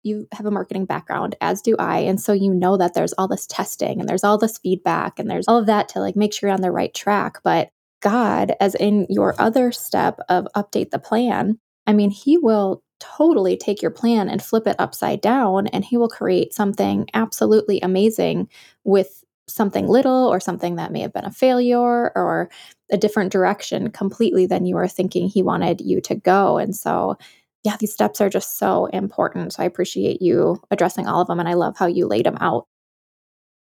you 0.04 0.28
have 0.32 0.46
a 0.46 0.50
marketing 0.50 0.84
background 0.84 1.34
as 1.40 1.61
do 1.61 1.75
i. 1.78 1.99
And 1.99 2.20
so 2.20 2.32
you 2.32 2.54
know 2.54 2.76
that 2.76 2.94
there's 2.94 3.14
all 3.14 3.28
this 3.28 3.46
testing 3.46 4.00
and 4.00 4.08
there's 4.08 4.25
all 4.25 4.38
this 4.38 4.58
feedback 4.58 5.18
and 5.18 5.28
there's 5.28 5.49
all 5.49 5.58
of 5.58 5.66
that 5.66 5.88
to 5.90 6.00
like 6.00 6.14
make 6.16 6.32
sure 6.32 6.49
you're 6.49 6.54
on 6.54 6.62
the 6.62 6.70
right 6.70 6.94
track. 6.94 7.38
But 7.42 7.70
god 8.00 8.52
as 8.61 8.75
in 8.75 9.06
your 9.08 9.34
other 9.40 9.73
step 9.73 10.20
of 10.28 10.46
update 10.54 10.90
the 10.90 10.99
plan 10.99 11.58
i 11.87 11.92
mean 11.92 12.11
he 12.11 12.37
will 12.37 12.82
totally 13.00 13.56
take 13.56 13.80
your 13.80 13.90
plan 13.90 14.28
and 14.28 14.42
flip 14.42 14.66
it 14.66 14.76
upside 14.78 15.23
down 15.23 15.66
and 15.68 15.84
he 15.84 15.96
will 15.96 16.08
create 16.08 16.52
something 16.52 17.08
absolutely 17.14 17.80
amazing 17.80 18.46
with 18.84 19.25
something 19.46 19.87
little 19.87 20.26
or 20.26 20.40
something 20.40 20.76
that 20.76 20.92
may 20.92 21.00
have 21.00 21.12
been 21.12 21.25
a 21.25 21.30
failure 21.30 22.12
or 22.16 22.50
a 22.90 22.96
different 22.96 23.32
direction 23.32 23.90
completely 23.90 24.46
than 24.46 24.64
you 24.64 24.75
were 24.75 24.88
thinking 24.88 25.28
he 25.28 25.42
wanted 25.42 25.80
you 25.80 26.00
to 26.00 26.14
go. 26.14 26.56
And 26.56 26.75
so 26.75 27.16
yeah, 27.64 27.76
these 27.78 27.92
steps 27.92 28.21
are 28.21 28.28
just 28.30 28.59
so 28.59 28.87
important. 28.87 29.54
So 29.54 29.62
I 29.62 29.66
appreciate 29.66 30.23
you 30.23 30.62
addressing 30.71 31.06
all 31.06 31.23
of 31.23 31.28
them 31.28 31.40
and 31.40 31.49
I 31.49 31.54
love 31.54 31.76
how 31.78 31.87
you 31.87 32.06
laid 32.06 32.26
them 32.26 32.38
out. 32.40 32.66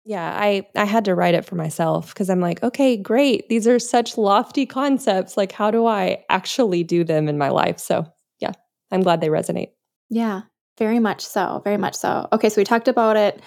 Yeah, 0.05 0.37
I 0.37 0.67
I 0.75 0.83
had 0.85 1.05
to 1.05 1.15
write 1.15 1.33
it 1.33 1.45
for 1.45 1.55
myself 1.55 2.09
because 2.13 2.29
I'm 2.29 2.41
like, 2.41 2.61
okay, 2.61 2.97
great. 2.97 3.47
These 3.49 3.67
are 3.67 3.79
such 3.79 4.17
lofty 4.17 4.65
concepts. 4.65 5.37
Like 5.37 5.51
how 5.53 5.71
do 5.71 5.85
I 5.85 6.25
actually 6.29 6.83
do 6.83 7.03
them 7.05 7.29
in 7.29 7.37
my 7.37 7.49
life? 7.49 7.79
So, 7.79 8.05
yeah, 8.39 8.51
I'm 8.91 9.01
glad 9.01 9.21
they 9.21 9.29
resonate. 9.29 9.69
Yeah, 10.09 10.41
very 10.77 10.99
much 10.99 11.21
so. 11.25 11.61
Very 11.63 11.77
much 11.77 11.95
so. 11.95 12.27
Okay, 12.33 12.49
so 12.49 12.59
we 12.59 12.65
talked 12.65 12.87
about 12.89 13.15
it 13.15 13.41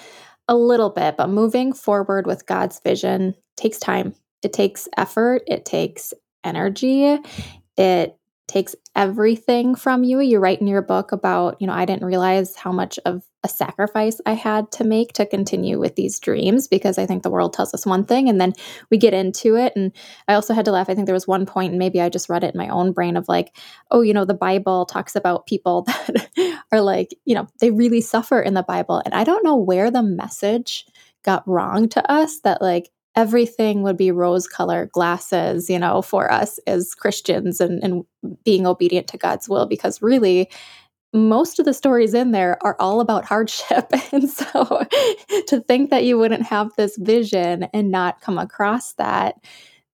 A 0.48 0.56
little 0.56 0.90
bit, 0.90 1.16
but 1.16 1.28
moving 1.30 1.72
forward 1.72 2.26
with 2.26 2.46
God's 2.46 2.80
vision 2.80 3.34
takes 3.56 3.78
time. 3.78 4.14
It 4.42 4.52
takes 4.52 4.88
effort, 4.96 5.42
it 5.48 5.64
takes 5.64 6.14
energy, 6.44 7.18
it 7.76 8.16
takes 8.48 8.76
everything 8.94 9.74
from 9.74 10.04
you. 10.04 10.20
You 10.20 10.38
write 10.38 10.60
in 10.60 10.68
your 10.68 10.82
book 10.82 11.10
about, 11.10 11.60
you 11.60 11.66
know, 11.66 11.72
I 11.72 11.84
didn't 11.84 12.04
realize 12.04 12.54
how 12.54 12.70
much 12.70 12.98
of 13.04 13.24
a 13.42 13.48
sacrifice 13.48 14.20
I 14.24 14.32
had 14.32 14.70
to 14.72 14.84
make 14.84 15.12
to 15.14 15.26
continue 15.26 15.78
with 15.78 15.96
these 15.96 16.20
dreams 16.20 16.68
because 16.68 16.96
I 16.96 17.06
think 17.06 17.22
the 17.22 17.30
world 17.30 17.52
tells 17.52 17.74
us 17.74 17.84
one 17.84 18.04
thing 18.04 18.28
and 18.28 18.40
then 18.40 18.52
we 18.90 18.98
get 18.98 19.14
into 19.14 19.56
it. 19.56 19.72
And 19.74 19.92
I 20.28 20.34
also 20.34 20.54
had 20.54 20.64
to 20.66 20.70
laugh. 20.70 20.88
I 20.88 20.94
think 20.94 21.06
there 21.06 21.14
was 21.14 21.26
one 21.26 21.46
point, 21.46 21.70
and 21.70 21.78
maybe 21.78 22.00
I 22.00 22.08
just 22.08 22.28
read 22.28 22.44
it 22.44 22.54
in 22.54 22.58
my 22.58 22.68
own 22.68 22.92
brain 22.92 23.16
of 23.16 23.28
like, 23.28 23.56
oh, 23.90 24.02
you 24.02 24.14
know, 24.14 24.24
the 24.24 24.34
Bible 24.34 24.86
talks 24.86 25.16
about 25.16 25.46
people 25.46 25.82
that 25.86 26.60
are 26.72 26.80
like, 26.80 27.16
you 27.24 27.34
know, 27.34 27.48
they 27.60 27.70
really 27.70 28.00
suffer 28.00 28.40
in 28.40 28.54
the 28.54 28.62
Bible. 28.62 29.02
And 29.04 29.14
I 29.14 29.24
don't 29.24 29.44
know 29.44 29.56
where 29.56 29.90
the 29.90 30.02
message 30.02 30.84
got 31.24 31.46
wrong 31.48 31.88
to 31.88 32.10
us 32.10 32.40
that 32.40 32.62
like 32.62 32.90
everything 33.16 33.82
would 33.82 33.96
be 33.96 34.11
rose 34.11 34.46
colored 34.46 34.92
glasses, 34.92 35.68
you 35.70 35.78
know, 35.78 36.02
for 36.02 36.30
us 36.30 36.58
as 36.66 36.94
Christians 36.94 37.61
and, 37.61 37.82
and 37.82 38.04
being 38.44 38.66
obedient 38.66 39.08
to 39.08 39.18
God's 39.18 39.49
will, 39.49 39.66
because 39.66 40.02
really, 40.02 40.50
most 41.12 41.58
of 41.58 41.64
the 41.64 41.73
stories 41.73 42.14
in 42.14 42.32
there 42.32 42.58
are 42.62 42.76
all 42.78 43.00
about 43.00 43.25
hardship. 43.25 43.90
And 44.12 44.28
so 44.28 44.85
to 45.49 45.61
think 45.61 45.90
that 45.90 46.04
you 46.04 46.18
wouldn't 46.18 46.44
have 46.44 46.70
this 46.76 46.96
vision 46.96 47.64
and 47.73 47.90
not 47.90 48.20
come 48.20 48.38
across 48.38 48.92
that, 48.94 49.37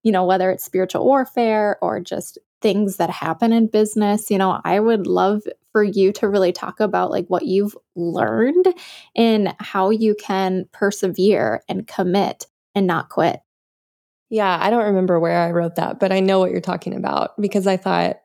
you 0.03 0.11
know, 0.11 0.25
whether 0.25 0.51
it's 0.51 0.63
spiritual 0.63 1.05
warfare 1.05 1.77
or 1.81 1.99
just 1.99 2.37
things 2.61 2.97
that 2.97 3.09
happen 3.09 3.51
in 3.51 3.67
business, 3.67 4.29
you 4.29 4.37
know, 4.37 4.61
I 4.63 4.79
would 4.79 5.07
love 5.07 5.43
for 5.71 5.83
you 5.83 6.11
to 6.13 6.29
really 6.29 6.51
talk 6.51 6.79
about 6.79 7.11
like 7.11 7.27
what 7.27 7.45
you've 7.45 7.77
learned 7.95 8.67
and 9.15 9.53
how 9.59 9.89
you 9.89 10.15
can 10.15 10.65
persevere 10.71 11.63
and 11.67 11.87
commit 11.87 12.45
and 12.75 12.87
not 12.87 13.09
quit. 13.09 13.39
Yeah, 14.29 14.57
I 14.59 14.69
don't 14.69 14.85
remember 14.85 15.19
where 15.19 15.39
I 15.39 15.51
wrote 15.51 15.75
that, 15.75 15.99
but 15.99 16.11
I 16.11 16.19
know 16.19 16.39
what 16.39 16.51
you're 16.51 16.61
talking 16.61 16.95
about 16.95 17.39
because 17.39 17.67
I 17.67 17.77
thought 17.77 18.17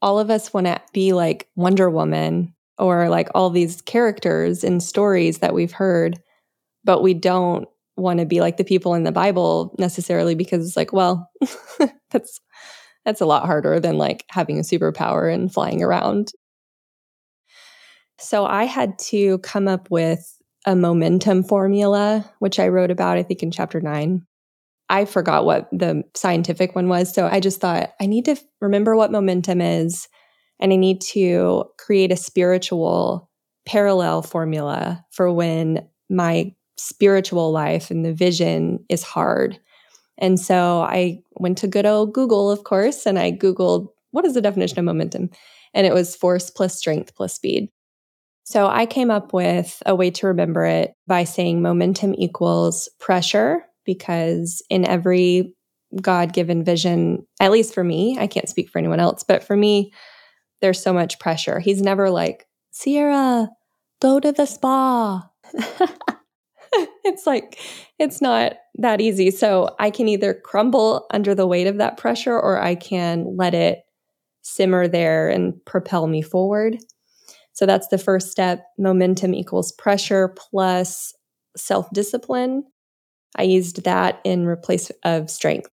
all 0.00 0.18
of 0.18 0.30
us 0.30 0.52
want 0.52 0.66
to 0.66 0.80
be 0.92 1.12
like 1.12 1.48
Wonder 1.56 1.90
Woman 1.90 2.54
or 2.78 3.08
like 3.08 3.28
all 3.34 3.50
these 3.50 3.82
characters 3.82 4.64
in 4.64 4.80
stories 4.80 5.38
that 5.38 5.54
we've 5.54 5.72
heard, 5.72 6.20
but 6.82 7.02
we 7.02 7.14
don't 7.14 7.68
want 7.96 8.20
to 8.20 8.26
be 8.26 8.40
like 8.40 8.56
the 8.56 8.64
people 8.64 8.94
in 8.94 9.04
the 9.04 9.12
Bible 9.12 9.74
necessarily 9.78 10.34
because 10.34 10.66
it's 10.66 10.76
like, 10.76 10.92
well, 10.92 11.30
that's 12.10 12.40
that's 13.04 13.20
a 13.20 13.26
lot 13.26 13.44
harder 13.44 13.78
than 13.78 13.98
like 13.98 14.24
having 14.30 14.58
a 14.58 14.62
superpower 14.62 15.32
and 15.32 15.52
flying 15.52 15.82
around. 15.82 16.32
So 18.18 18.46
I 18.46 18.64
had 18.64 18.98
to 19.10 19.38
come 19.38 19.68
up 19.68 19.90
with 19.90 20.38
a 20.64 20.74
momentum 20.74 21.42
formula, 21.42 22.30
which 22.38 22.58
I 22.58 22.68
wrote 22.68 22.90
about, 22.90 23.18
I 23.18 23.22
think, 23.22 23.42
in 23.42 23.50
chapter 23.50 23.80
nine. 23.80 24.26
I 24.88 25.04
forgot 25.04 25.44
what 25.44 25.68
the 25.72 26.04
scientific 26.14 26.74
one 26.74 26.88
was. 26.88 27.12
So 27.14 27.26
I 27.26 27.40
just 27.40 27.60
thought, 27.60 27.92
I 28.00 28.06
need 28.06 28.26
to 28.26 28.36
remember 28.60 28.96
what 28.96 29.12
momentum 29.12 29.60
is, 29.60 30.08
and 30.60 30.72
I 30.72 30.76
need 30.76 31.00
to 31.12 31.64
create 31.78 32.12
a 32.12 32.16
spiritual 32.16 33.30
parallel 33.66 34.22
formula 34.22 35.04
for 35.10 35.32
when 35.32 35.88
my 36.10 36.54
spiritual 36.76 37.50
life 37.50 37.90
and 37.90 38.04
the 38.04 38.12
vision 38.12 38.84
is 38.88 39.02
hard. 39.02 39.58
And 40.18 40.38
so 40.38 40.82
I 40.82 41.22
went 41.32 41.58
to 41.58 41.66
good 41.66 41.86
old 41.86 42.12
Google, 42.12 42.50
of 42.50 42.64
course, 42.64 43.06
and 43.06 43.18
I 43.18 43.32
Googled 43.32 43.88
what 44.14 44.24
is 44.24 44.34
the 44.34 44.40
definition 44.40 44.78
of 44.78 44.84
momentum? 44.84 45.28
And 45.74 45.88
it 45.88 45.92
was 45.92 46.14
force 46.14 46.48
plus 46.48 46.78
strength 46.78 47.16
plus 47.16 47.34
speed. 47.34 47.68
So 48.44 48.66
I 48.66 48.86
came 48.86 49.10
up 49.10 49.32
with 49.32 49.82
a 49.86 49.94
way 49.94 50.10
to 50.12 50.26
remember 50.26 50.64
it 50.64 50.94
by 51.06 51.24
saying 51.24 51.62
momentum 51.62 52.14
equals 52.16 52.88
pressure, 53.00 53.64
because 53.84 54.62
in 54.68 54.86
every 54.86 55.54
God 56.00 56.32
given 56.32 56.64
vision, 56.64 57.26
at 57.40 57.52
least 57.52 57.74
for 57.74 57.82
me, 57.82 58.18
I 58.18 58.26
can't 58.26 58.48
speak 58.48 58.68
for 58.68 58.78
anyone 58.78 59.00
else, 59.00 59.24
but 59.24 59.44
for 59.44 59.56
me, 59.56 59.92
there's 60.60 60.82
so 60.82 60.92
much 60.92 61.18
pressure. 61.18 61.58
He's 61.58 61.80
never 61.80 62.10
like, 62.10 62.46
Ciara, 62.74 63.48
go 64.00 64.20
to 64.20 64.32
the 64.32 64.46
spa. 64.46 65.28
it's 67.04 67.26
like, 67.26 67.58
it's 67.98 68.20
not 68.20 68.54
that 68.76 69.00
easy. 69.00 69.30
So 69.30 69.74
I 69.78 69.90
can 69.90 70.08
either 70.08 70.34
crumble 70.34 71.06
under 71.10 71.34
the 71.34 71.46
weight 71.46 71.66
of 71.66 71.78
that 71.78 71.96
pressure 71.96 72.38
or 72.38 72.60
I 72.60 72.74
can 72.74 73.36
let 73.36 73.54
it 73.54 73.80
simmer 74.42 74.88
there 74.88 75.28
and 75.28 75.54
propel 75.64 76.06
me 76.06 76.22
forward. 76.22 76.78
So 77.54 77.66
that's 77.66 77.88
the 77.88 77.98
first 77.98 78.30
step. 78.30 78.66
Momentum 78.78 79.34
equals 79.34 79.72
pressure 79.72 80.28
plus 80.36 81.14
self 81.56 81.88
discipline. 81.92 82.64
I 83.36 83.44
used 83.44 83.84
that 83.84 84.20
in 84.24 84.46
replace 84.46 84.90
of 85.04 85.30
strength. 85.30 85.70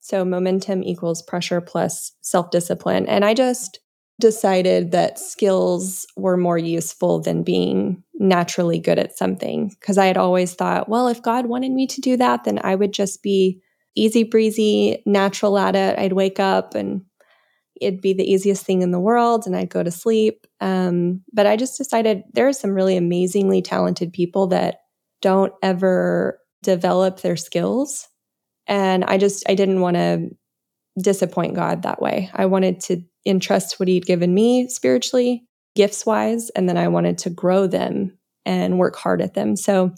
So 0.00 0.24
momentum 0.24 0.82
equals 0.82 1.22
pressure 1.22 1.60
plus 1.60 2.12
self 2.20 2.50
discipline. 2.50 3.06
And 3.06 3.24
I 3.24 3.34
just 3.34 3.80
decided 4.20 4.92
that 4.92 5.18
skills 5.18 6.06
were 6.16 6.36
more 6.36 6.58
useful 6.58 7.20
than 7.20 7.42
being 7.42 8.02
naturally 8.14 8.78
good 8.78 8.98
at 8.98 9.16
something. 9.16 9.74
Because 9.80 9.98
I 9.98 10.06
had 10.06 10.16
always 10.16 10.54
thought, 10.54 10.88
well, 10.88 11.08
if 11.08 11.22
God 11.22 11.46
wanted 11.46 11.72
me 11.72 11.86
to 11.88 12.00
do 12.00 12.16
that, 12.18 12.44
then 12.44 12.60
I 12.62 12.74
would 12.74 12.92
just 12.92 13.22
be 13.22 13.60
easy 13.96 14.22
breezy, 14.22 15.02
natural 15.06 15.58
at 15.58 15.74
it. 15.74 15.98
I'd 15.98 16.12
wake 16.12 16.38
up 16.38 16.74
and 16.74 17.02
it'd 17.80 18.00
be 18.00 18.12
the 18.12 18.30
easiest 18.30 18.64
thing 18.64 18.82
in 18.82 18.90
the 18.90 19.00
world 19.00 19.46
and 19.46 19.56
I'd 19.56 19.70
go 19.70 19.82
to 19.82 19.90
sleep. 19.90 20.46
Um, 20.60 21.22
but 21.32 21.46
I 21.46 21.56
just 21.56 21.78
decided 21.78 22.22
there 22.32 22.48
are 22.48 22.52
some 22.52 22.70
really 22.70 22.96
amazingly 22.96 23.62
talented 23.62 24.12
people 24.12 24.48
that 24.48 24.78
don't 25.20 25.52
ever 25.62 26.38
develop 26.62 27.20
their 27.20 27.36
skills. 27.36 28.08
And 28.66 29.04
I 29.04 29.18
just, 29.18 29.48
I 29.48 29.54
didn't 29.54 29.80
want 29.80 29.96
to 29.96 30.30
disappoint 31.00 31.54
God 31.54 31.82
that 31.82 32.00
way. 32.00 32.30
I 32.32 32.46
wanted 32.46 32.80
to 32.80 33.02
entrust 33.26 33.78
what 33.78 33.88
He'd 33.88 34.06
given 34.06 34.32
me 34.32 34.68
spiritually, 34.68 35.44
gifts 35.74 36.06
wise, 36.06 36.50
and 36.50 36.68
then 36.68 36.76
I 36.76 36.88
wanted 36.88 37.18
to 37.18 37.30
grow 37.30 37.66
them 37.66 38.16
and 38.46 38.78
work 38.78 38.96
hard 38.96 39.20
at 39.20 39.34
them. 39.34 39.56
So, 39.56 39.94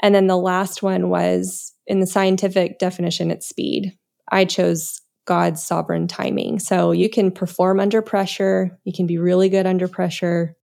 and 0.00 0.14
then 0.14 0.26
the 0.26 0.36
last 0.36 0.82
one 0.82 1.08
was 1.08 1.72
in 1.86 2.00
the 2.00 2.06
scientific 2.06 2.78
definition, 2.78 3.30
it's 3.30 3.48
speed. 3.48 3.96
I 4.30 4.44
chose 4.44 5.00
God's 5.24 5.62
sovereign 5.62 6.08
timing. 6.08 6.58
So 6.58 6.92
you 6.92 7.08
can 7.08 7.30
perform 7.30 7.80
under 7.80 8.02
pressure, 8.02 8.78
you 8.84 8.92
can 8.92 9.06
be 9.06 9.18
really 9.18 9.48
good 9.48 9.66
under 9.66 9.88
pressure, 9.88 10.56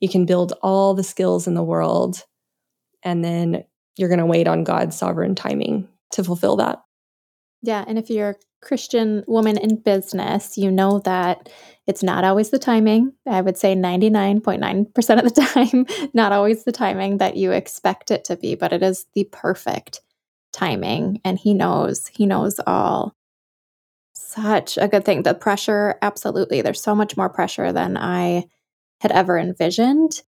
you 0.00 0.08
can 0.08 0.26
build 0.26 0.52
all 0.62 0.94
the 0.94 1.02
skills 1.02 1.46
in 1.46 1.54
the 1.54 1.64
world, 1.64 2.24
and 3.02 3.24
then 3.24 3.64
you're 3.96 4.08
going 4.08 4.20
to 4.20 4.26
wait 4.26 4.46
on 4.46 4.64
God's 4.64 4.96
sovereign 4.96 5.34
timing 5.34 5.88
to 6.12 6.22
fulfill 6.22 6.56
that. 6.56 6.82
Yeah. 7.62 7.84
And 7.86 7.98
if 7.98 8.10
you're 8.10 8.30
a 8.30 8.36
Christian 8.62 9.24
woman 9.26 9.56
in 9.58 9.76
business, 9.76 10.56
you 10.56 10.70
know 10.70 11.00
that 11.00 11.48
it's 11.86 12.02
not 12.02 12.24
always 12.24 12.50
the 12.50 12.58
timing. 12.58 13.12
I 13.26 13.40
would 13.40 13.56
say 13.56 13.74
99.9% 13.74 15.24
of 15.24 15.34
the 15.34 15.40
time, 16.04 16.10
not 16.14 16.32
always 16.32 16.64
the 16.64 16.72
timing 16.72 17.18
that 17.18 17.36
you 17.36 17.52
expect 17.52 18.10
it 18.10 18.24
to 18.24 18.36
be, 18.36 18.54
but 18.54 18.72
it 18.72 18.82
is 18.82 19.06
the 19.14 19.24
perfect 19.24 20.00
timing. 20.52 21.20
And 21.24 21.38
He 21.38 21.54
knows, 21.54 22.06
He 22.08 22.26
knows 22.26 22.60
all 22.66 23.15
such 24.36 24.76
a 24.78 24.88
good 24.88 25.04
thing. 25.04 25.22
The 25.22 25.34
pressure, 25.34 25.98
absolutely. 26.02 26.62
There's 26.62 26.82
so 26.82 26.94
much 26.94 27.16
more 27.16 27.28
pressure 27.28 27.72
than 27.72 27.96
I 27.96 28.44
had 29.00 29.12
ever 29.12 29.38
envisioned. 29.38 30.22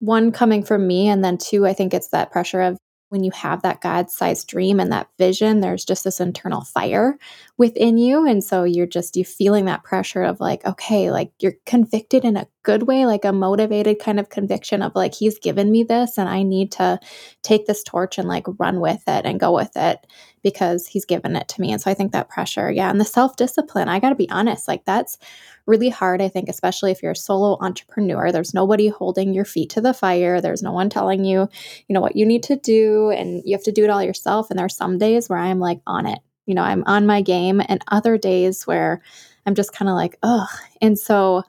One 0.00 0.32
coming 0.32 0.62
from 0.64 0.86
me, 0.86 1.08
and 1.08 1.24
then 1.24 1.38
two, 1.38 1.66
I 1.66 1.72
think 1.72 1.94
it's 1.94 2.08
that 2.08 2.32
pressure 2.32 2.60
of 2.60 2.76
when 3.08 3.22
you 3.22 3.30
have 3.32 3.60
that 3.62 3.82
God 3.82 4.10
sized 4.10 4.48
dream 4.48 4.80
and 4.80 4.90
that 4.90 5.08
vision, 5.18 5.60
there's 5.60 5.84
just 5.84 6.02
this 6.04 6.18
internal 6.18 6.62
fire 6.62 7.18
within 7.58 7.98
you. 7.98 8.26
And 8.26 8.42
so 8.42 8.64
you're 8.64 8.86
just, 8.86 9.16
you 9.16 9.24
feeling 9.24 9.66
that 9.66 9.84
pressure 9.84 10.22
of 10.22 10.40
like, 10.40 10.64
okay, 10.64 11.10
like 11.10 11.30
you're 11.38 11.56
convicted 11.66 12.24
in 12.24 12.38
a 12.38 12.48
good 12.62 12.84
way, 12.84 13.06
like 13.06 13.24
a 13.24 13.32
motivated 13.32 13.98
kind 13.98 14.20
of 14.20 14.28
conviction 14.28 14.82
of 14.82 14.94
like, 14.94 15.14
he's 15.14 15.38
given 15.38 15.70
me 15.70 15.82
this 15.82 16.18
and 16.18 16.28
I 16.28 16.42
need 16.42 16.72
to 16.72 17.00
take 17.42 17.66
this 17.66 17.82
torch 17.82 18.18
and 18.18 18.28
like 18.28 18.46
run 18.58 18.80
with 18.80 19.02
it 19.06 19.24
and 19.24 19.40
go 19.40 19.52
with 19.54 19.72
it 19.76 20.06
because 20.42 20.86
he's 20.86 21.04
given 21.04 21.36
it 21.36 21.48
to 21.48 21.60
me. 21.60 21.72
And 21.72 21.80
so 21.80 21.90
I 21.90 21.94
think 21.94 22.12
that 22.12 22.28
pressure, 22.28 22.70
yeah. 22.70 22.90
And 22.90 23.00
the 23.00 23.04
self 23.04 23.36
discipline, 23.36 23.88
I 23.88 24.00
got 24.00 24.10
to 24.10 24.14
be 24.14 24.30
honest, 24.30 24.68
like 24.68 24.84
that's 24.84 25.18
really 25.66 25.88
hard, 25.88 26.20
I 26.20 26.28
think, 26.28 26.48
especially 26.48 26.90
if 26.90 27.02
you're 27.02 27.12
a 27.12 27.16
solo 27.16 27.56
entrepreneur. 27.60 28.32
There's 28.32 28.54
nobody 28.54 28.88
holding 28.88 29.32
your 29.32 29.44
feet 29.44 29.70
to 29.70 29.80
the 29.80 29.94
fire. 29.94 30.40
There's 30.40 30.62
no 30.62 30.72
one 30.72 30.90
telling 30.90 31.24
you, 31.24 31.48
you 31.88 31.94
know, 31.94 32.00
what 32.00 32.16
you 32.16 32.26
need 32.26 32.42
to 32.44 32.56
do, 32.56 33.10
and 33.10 33.42
you 33.44 33.56
have 33.56 33.64
to 33.64 33.72
do 33.72 33.84
it 33.84 33.90
all 33.90 34.02
yourself. 34.02 34.50
And 34.50 34.58
there 34.58 34.66
are 34.66 34.70
some 34.70 34.98
days 34.98 35.28
where 35.28 35.38
I'm 35.38 35.60
like 35.60 35.80
on 35.86 36.06
it, 36.06 36.18
you 36.46 36.54
know, 36.54 36.62
I'm 36.62 36.82
on 36.86 37.06
my 37.06 37.22
game, 37.22 37.62
and 37.68 37.82
other 37.88 38.18
days 38.18 38.66
where 38.66 39.02
I'm 39.46 39.54
just 39.54 39.72
kind 39.72 39.88
of 39.88 39.94
like, 39.94 40.18
ugh. 40.22 40.48
And 40.80 40.98
so, 40.98 41.44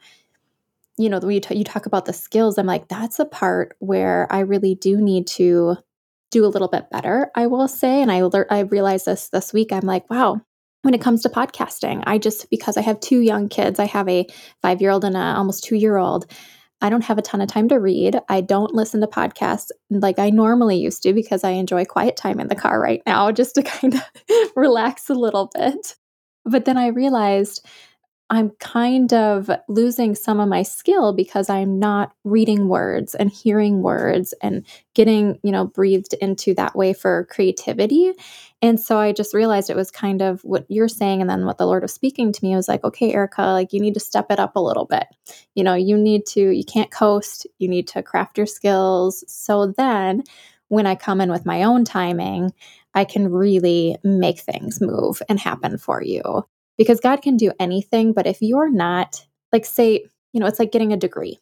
you 0.98 1.10
know, 1.10 1.20
you, 1.28 1.40
t- 1.40 1.58
you 1.58 1.64
talk 1.64 1.86
about 1.86 2.06
the 2.06 2.14
skills, 2.14 2.58
I'm 2.58 2.66
like, 2.66 2.88
that's 2.88 3.20
a 3.20 3.26
part 3.26 3.76
where 3.80 4.28
I 4.30 4.40
really 4.40 4.76
do 4.76 5.02
need 5.02 5.28
to 5.28 5.78
do 6.32 6.46
a 6.46 6.48
little 6.48 6.68
bit 6.68 6.90
better, 6.90 7.32
I 7.36 7.48
will 7.48 7.68
say. 7.68 8.02
And 8.02 8.12
I, 8.12 8.22
I 8.50 8.62
realized 8.62 9.06
this 9.06 9.30
this 9.30 9.54
week. 9.54 9.72
I'm 9.72 9.86
like, 9.86 10.10
wow, 10.10 10.42
when 10.82 10.94
it 10.94 11.02
comes 11.02 11.22
to 11.24 11.30
podcasting. 11.30 12.04
I 12.06 12.18
just, 12.18 12.50
because 12.50 12.78
I 12.78 12.82
have 12.82 13.00
two 13.00 13.22
young 13.22 13.50
kids, 13.50 13.80
I 13.80 13.86
have 13.86 14.08
a 14.10 14.28
five 14.62 14.82
year 14.82 14.92
old 14.92 15.06
and 15.06 15.16
a 15.16 15.20
almost 15.20 15.64
two 15.64 15.76
year 15.76 15.98
old. 15.98 16.32
I 16.82 16.90
don't 16.90 17.04
have 17.06 17.18
a 17.18 17.22
ton 17.22 17.40
of 17.40 17.48
time 17.48 17.70
to 17.70 17.80
read. 17.80 18.20
I 18.28 18.42
don't 18.42 18.76
listen 18.76 19.00
to 19.02 19.08
podcasts 19.08 19.70
like 19.90 20.20
I 20.20 20.30
normally 20.30 20.78
used 20.78 21.02
to 21.04 21.14
because 21.14 21.46
I 21.46 21.52
enjoy 21.52 21.86
quiet 21.86 22.18
time 22.18 22.42
in 22.42 22.50
the 22.50 22.56
car 22.56 22.82
right 22.82 23.02
now 23.06 23.32
just 23.32 23.56
to 23.56 23.64
kind 23.64 23.96
of 23.96 24.02
relax 24.56 25.10
a 25.10 25.16
little 25.16 25.50
bit. 25.56 25.96
But 26.46 26.66
then 26.66 26.78
I 26.78 26.88
realized 26.88 27.66
I'm 28.30 28.52
kind 28.60 29.14
of 29.14 29.52
losing 29.68 30.16
some 30.16 30.40
of 30.40 30.50
my 30.50 30.64
skill 30.64 31.14
because 31.14 31.50
I'm 31.50 31.78
not 31.78 32.14
reading 32.24 32.68
words 32.68 33.14
and 33.14 33.30
hearing 33.30 33.82
words 33.84 34.34
and 34.42 34.66
getting, 34.96 35.40
you 35.44 35.52
know, 35.52 35.68
breathed 35.68 36.14
into 36.22 36.54
that 36.56 36.76
way 36.76 36.94
for 36.94 37.28
creativity. 37.30 38.14
And 38.62 38.80
so 38.80 38.98
I 38.98 39.12
just 39.12 39.34
realized 39.34 39.70
it 39.70 39.76
was 39.76 39.92
kind 39.92 40.22
of 40.22 40.42
what 40.42 40.66
you're 40.70 40.88
saying. 40.88 41.22
And 41.22 41.30
then 41.30 41.46
what 41.46 41.58
the 41.58 41.68
Lord 41.68 41.84
was 41.84 41.94
speaking 41.94 42.32
to 42.32 42.44
me 42.44 42.56
was 42.56 42.68
like, 42.68 42.84
okay, 42.84 43.14
Erica, 43.14 43.42
like 43.42 43.74
you 43.74 43.80
need 43.80 43.94
to 43.96 44.00
step 44.00 44.28
it 44.32 44.40
up 44.40 44.56
a 44.56 44.62
little 44.62 44.86
bit. 44.86 45.06
You 45.54 45.64
know, 45.64 45.76
you 45.76 45.98
need 45.98 46.26
to, 46.28 46.50
you 46.50 46.64
can't 46.64 46.90
coast, 46.92 47.46
you 47.60 47.68
need 47.68 47.88
to 47.90 48.02
craft 48.02 48.38
your 48.38 48.48
skills. 48.48 49.24
So 49.28 49.74
then 49.78 50.24
when 50.70 50.88
I 50.88 50.96
come 50.96 51.22
in 51.22 51.30
with 51.30 51.46
my 51.46 51.64
own 51.64 51.84
timing, 51.84 52.54
I 52.96 53.06
can 53.06 53.30
really 53.30 53.98
make 54.04 54.40
things 54.40 54.82
move 54.82 55.22
and 55.30 55.40
happen 55.40 55.78
for 55.78 56.02
you 56.02 56.46
because 56.78 57.00
God 57.00 57.22
can 57.22 57.38
do 57.38 57.52
anything. 57.60 58.14
But 58.14 58.28
if 58.28 58.42
you're 58.42 58.72
not, 58.72 59.26
like, 59.52 59.66
say, 59.66 60.06
you 60.34 60.40
know, 60.40 60.48
it's 60.48 60.60
like 60.60 60.72
getting 60.72 60.94
a 60.94 60.98
degree. 60.98 61.40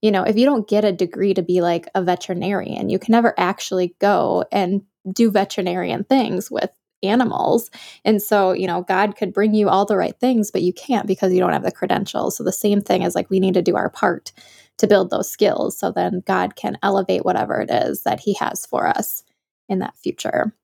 You 0.00 0.10
know, 0.10 0.24
if 0.24 0.36
you 0.36 0.44
don't 0.44 0.68
get 0.68 0.84
a 0.84 0.92
degree 0.92 1.34
to 1.34 1.42
be 1.42 1.60
like 1.60 1.88
a 1.94 2.02
veterinarian, 2.02 2.88
you 2.88 2.98
can 2.98 3.12
never 3.12 3.34
actually 3.38 3.94
go 4.00 4.44
and 4.50 4.82
do 5.12 5.30
veterinarian 5.30 6.04
things 6.04 6.50
with 6.50 6.70
animals. 7.02 7.70
And 8.04 8.22
so, 8.22 8.52
you 8.52 8.66
know, 8.66 8.82
God 8.82 9.16
could 9.16 9.32
bring 9.32 9.54
you 9.54 9.68
all 9.68 9.84
the 9.84 9.96
right 9.96 10.18
things, 10.18 10.50
but 10.50 10.62
you 10.62 10.72
can't 10.72 11.06
because 11.06 11.32
you 11.32 11.40
don't 11.40 11.52
have 11.52 11.64
the 11.64 11.72
credentials. 11.72 12.36
So 12.36 12.44
the 12.44 12.52
same 12.52 12.80
thing 12.80 13.02
is 13.02 13.14
like 13.14 13.30
we 13.30 13.40
need 13.40 13.54
to 13.54 13.62
do 13.62 13.76
our 13.76 13.90
part 13.90 14.32
to 14.78 14.86
build 14.86 15.10
those 15.10 15.30
skills 15.30 15.78
so 15.78 15.90
then 15.90 16.22
God 16.26 16.56
can 16.56 16.78
elevate 16.82 17.24
whatever 17.24 17.60
it 17.60 17.70
is 17.70 18.02
that 18.02 18.20
he 18.20 18.34
has 18.34 18.66
for 18.66 18.86
us 18.86 19.22
in 19.68 19.80
that 19.80 19.96
future. 19.96 20.54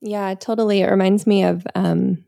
Yeah, 0.00 0.34
totally. 0.34 0.82
It 0.82 0.90
reminds 0.90 1.26
me 1.26 1.44
of 1.44 1.66
um 1.74 2.25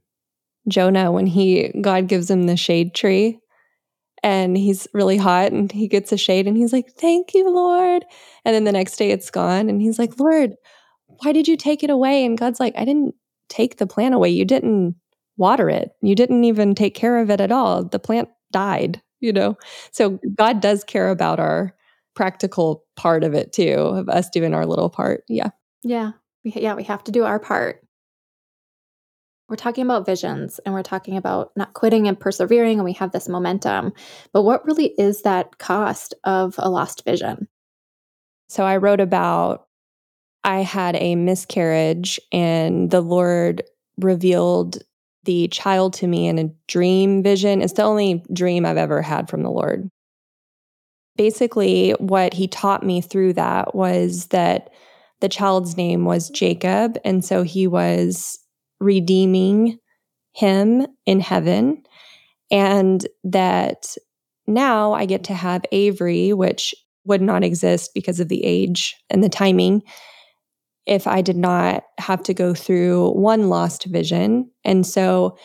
Jonah 0.68 1.12
when 1.12 1.26
he 1.26 1.72
God 1.80 2.08
gives 2.08 2.30
him 2.30 2.44
the 2.44 2.56
shade 2.56 2.94
tree 2.94 3.38
and 4.22 4.56
he's 4.56 4.88
really 4.92 5.16
hot 5.16 5.52
and 5.52 5.70
he 5.70 5.88
gets 5.88 6.12
a 6.12 6.16
shade 6.16 6.46
and 6.46 6.56
he's 6.56 6.72
like, 6.72 6.90
"Thank 6.92 7.34
you, 7.34 7.48
Lord." 7.50 8.04
And 8.44 8.54
then 8.54 8.64
the 8.64 8.72
next 8.72 8.96
day 8.96 9.10
it's 9.10 9.30
gone 9.30 9.68
and 9.68 9.80
he's 9.80 9.98
like, 9.98 10.18
"Lord, 10.18 10.54
why 11.06 11.32
did 11.32 11.48
you 11.48 11.56
take 11.56 11.82
it 11.82 11.90
away?" 11.90 12.24
And 12.24 12.38
God's 12.38 12.60
like, 12.60 12.74
"I 12.76 12.84
didn't 12.84 13.14
take 13.48 13.78
the 13.78 13.86
plant 13.86 14.14
away. 14.14 14.30
You 14.30 14.44
didn't 14.44 14.96
water 15.36 15.70
it. 15.70 15.90
You 16.02 16.14
didn't 16.14 16.44
even 16.44 16.74
take 16.74 16.94
care 16.94 17.18
of 17.18 17.30
it 17.30 17.40
at 17.40 17.52
all. 17.52 17.84
The 17.84 17.98
plant 17.98 18.28
died, 18.52 19.00
you 19.20 19.32
know." 19.32 19.56
So 19.92 20.18
God 20.36 20.60
does 20.60 20.84
care 20.84 21.10
about 21.10 21.40
our 21.40 21.74
practical 22.14 22.84
part 22.96 23.22
of 23.22 23.34
it 23.34 23.52
too, 23.52 23.74
of 23.74 24.08
us 24.08 24.28
doing 24.30 24.52
our 24.52 24.66
little 24.66 24.90
part. 24.90 25.22
Yeah. 25.28 25.50
Yeah. 25.84 26.12
Yeah, 26.42 26.74
we 26.74 26.82
have 26.84 27.04
to 27.04 27.12
do 27.12 27.24
our 27.24 27.38
part 27.38 27.82
we're 29.48 29.56
talking 29.56 29.84
about 29.84 30.06
visions 30.06 30.60
and 30.64 30.74
we're 30.74 30.82
talking 30.82 31.16
about 31.16 31.52
not 31.56 31.72
quitting 31.72 32.06
and 32.06 32.18
persevering 32.20 32.78
and 32.78 32.84
we 32.84 32.92
have 32.92 33.12
this 33.12 33.28
momentum. 33.28 33.92
But 34.32 34.42
what 34.42 34.64
really 34.66 34.88
is 34.98 35.22
that 35.22 35.58
cost 35.58 36.14
of 36.24 36.54
a 36.58 36.68
lost 36.68 37.04
vision? 37.04 37.48
So 38.48 38.64
i 38.64 38.76
wrote 38.76 39.00
about 39.00 39.66
i 40.44 40.60
had 40.60 40.96
a 40.96 41.16
miscarriage 41.16 42.20
and 42.32 42.90
the 42.90 43.00
lord 43.00 43.62
revealed 43.98 44.78
the 45.24 45.48
child 45.48 45.92
to 45.92 46.06
me 46.06 46.26
in 46.28 46.38
a 46.38 46.50
dream 46.68 47.22
vision. 47.22 47.60
It's 47.60 47.74
the 47.74 47.82
only 47.82 48.24
dream 48.32 48.64
i've 48.64 48.76
ever 48.76 49.02
had 49.02 49.28
from 49.28 49.42
the 49.42 49.50
lord. 49.50 49.90
Basically 51.16 51.90
what 51.98 52.32
he 52.32 52.48
taught 52.48 52.82
me 52.82 53.00
through 53.00 53.34
that 53.34 53.74
was 53.74 54.28
that 54.28 54.70
the 55.20 55.28
child's 55.28 55.76
name 55.76 56.04
was 56.04 56.30
jacob 56.30 56.96
and 57.04 57.24
so 57.24 57.42
he 57.42 57.66
was 57.66 58.38
redeeming 58.80 59.78
him 60.32 60.86
in 61.06 61.20
heaven, 61.20 61.82
and 62.50 63.06
that 63.24 63.96
now 64.46 64.92
I 64.92 65.04
get 65.04 65.24
to 65.24 65.34
have 65.34 65.64
Avery, 65.72 66.32
which 66.32 66.74
would 67.04 67.22
not 67.22 67.44
exist 67.44 67.92
because 67.94 68.20
of 68.20 68.28
the 68.28 68.44
age 68.44 68.94
and 69.10 69.22
the 69.24 69.28
timing 69.28 69.82
if 70.86 71.06
I 71.06 71.20
did 71.20 71.36
not 71.36 71.84
have 71.98 72.22
to 72.24 72.34
go 72.34 72.54
through 72.54 73.10
one 73.10 73.48
lost 73.48 73.84
vision. 73.84 74.50
And 74.64 74.86
so 74.86 75.36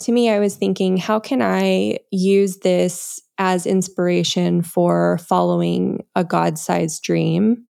to 0.00 0.12
me, 0.12 0.30
I 0.30 0.38
was 0.38 0.56
thinking, 0.56 0.96
how 0.96 1.18
can 1.18 1.42
I 1.42 1.98
use 2.12 2.58
this 2.58 3.20
as 3.38 3.66
inspiration 3.66 4.62
for 4.62 5.18
following 5.18 6.04
a 6.14 6.24
God 6.24 6.58
sized 6.58 7.02
dream? 7.02 7.66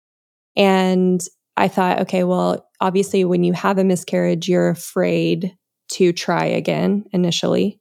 And 0.55 1.21
I 1.57 1.67
thought, 1.67 1.99
okay, 2.01 2.23
well, 2.23 2.67
obviously, 2.84 3.24
when 3.24 3.46
you 3.46 3.54
have 3.54 3.78
a 3.78 3.84
miscarriage, 3.84 4.50
you're 4.50 4.69
afraid 4.69 5.56
to 5.88 6.12
try 6.12 6.43
again 6.43 7.06
initially. 7.13 7.80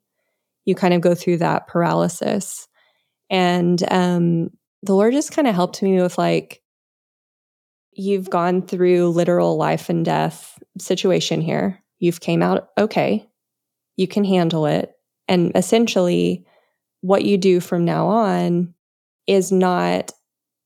You 0.65 0.77
kind 0.77 0.95
of 0.95 1.01
go 1.01 1.12
through 1.17 1.38
that 1.38 1.67
paralysis. 1.67 2.69
And 3.29 3.83
um, 3.91 4.51
the 4.85 4.95
Lord 4.95 5.12
just 5.12 5.33
kind 5.33 5.49
of 5.49 5.57
helped 5.57 5.83
me 5.83 6.01
with 6.01 6.19
like, 6.19 6.62
you've 7.93 8.31
gone 8.31 8.62
through 8.62 9.09
literal 9.11 9.57
life 9.57 9.88
and 9.88 10.05
death 10.05 10.57
situation 10.79 11.41
here. 11.41 11.83
You've 11.99 12.21
came 12.21 12.41
out 12.41 12.69
okay. 12.79 13.29
You 13.97 14.07
can 14.07 14.25
handle 14.25 14.67
it. 14.67 14.93
And 15.27 15.51
essentially, 15.57 16.47
what 17.01 17.25
you 17.25 17.38
do 17.38 17.59
from 17.59 17.85
now 17.85 18.07
on 18.07 18.73
is 19.27 19.51
not 19.51 20.12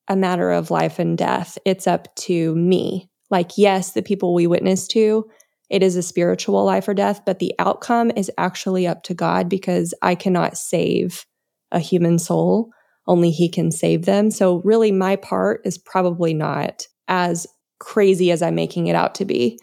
a 0.08 0.16
matter 0.16 0.50
of 0.50 0.70
life 0.70 0.98
and 0.98 1.16
death. 1.16 1.56
It's 1.64 1.86
up 1.86 2.14
to 2.16 2.54
me. 2.54 3.08
Like, 3.30 3.58
yes, 3.58 3.92
the 3.92 4.02
people 4.02 4.34
we 4.34 4.46
witness 4.46 4.86
to, 4.88 5.28
it 5.68 5.82
is 5.82 5.96
a 5.96 6.02
spiritual 6.02 6.64
life 6.64 6.86
or 6.86 6.94
death, 6.94 7.22
but 7.26 7.38
the 7.38 7.54
outcome 7.58 8.12
is 8.14 8.30
actually 8.38 8.86
up 8.86 9.02
to 9.04 9.14
God 9.14 9.48
because 9.48 9.94
I 10.00 10.14
cannot 10.14 10.56
save 10.56 11.26
a 11.72 11.80
human 11.80 12.18
soul. 12.18 12.70
Only 13.06 13.30
He 13.30 13.48
can 13.48 13.70
save 13.70 14.04
them. 14.04 14.30
So, 14.30 14.60
really, 14.64 14.92
my 14.92 15.16
part 15.16 15.62
is 15.64 15.78
probably 15.78 16.34
not 16.34 16.86
as 17.08 17.46
crazy 17.78 18.30
as 18.30 18.42
I'm 18.42 18.54
making 18.54 18.86
it 18.86 18.96
out 18.96 19.14
to 19.16 19.24
be 19.24 19.58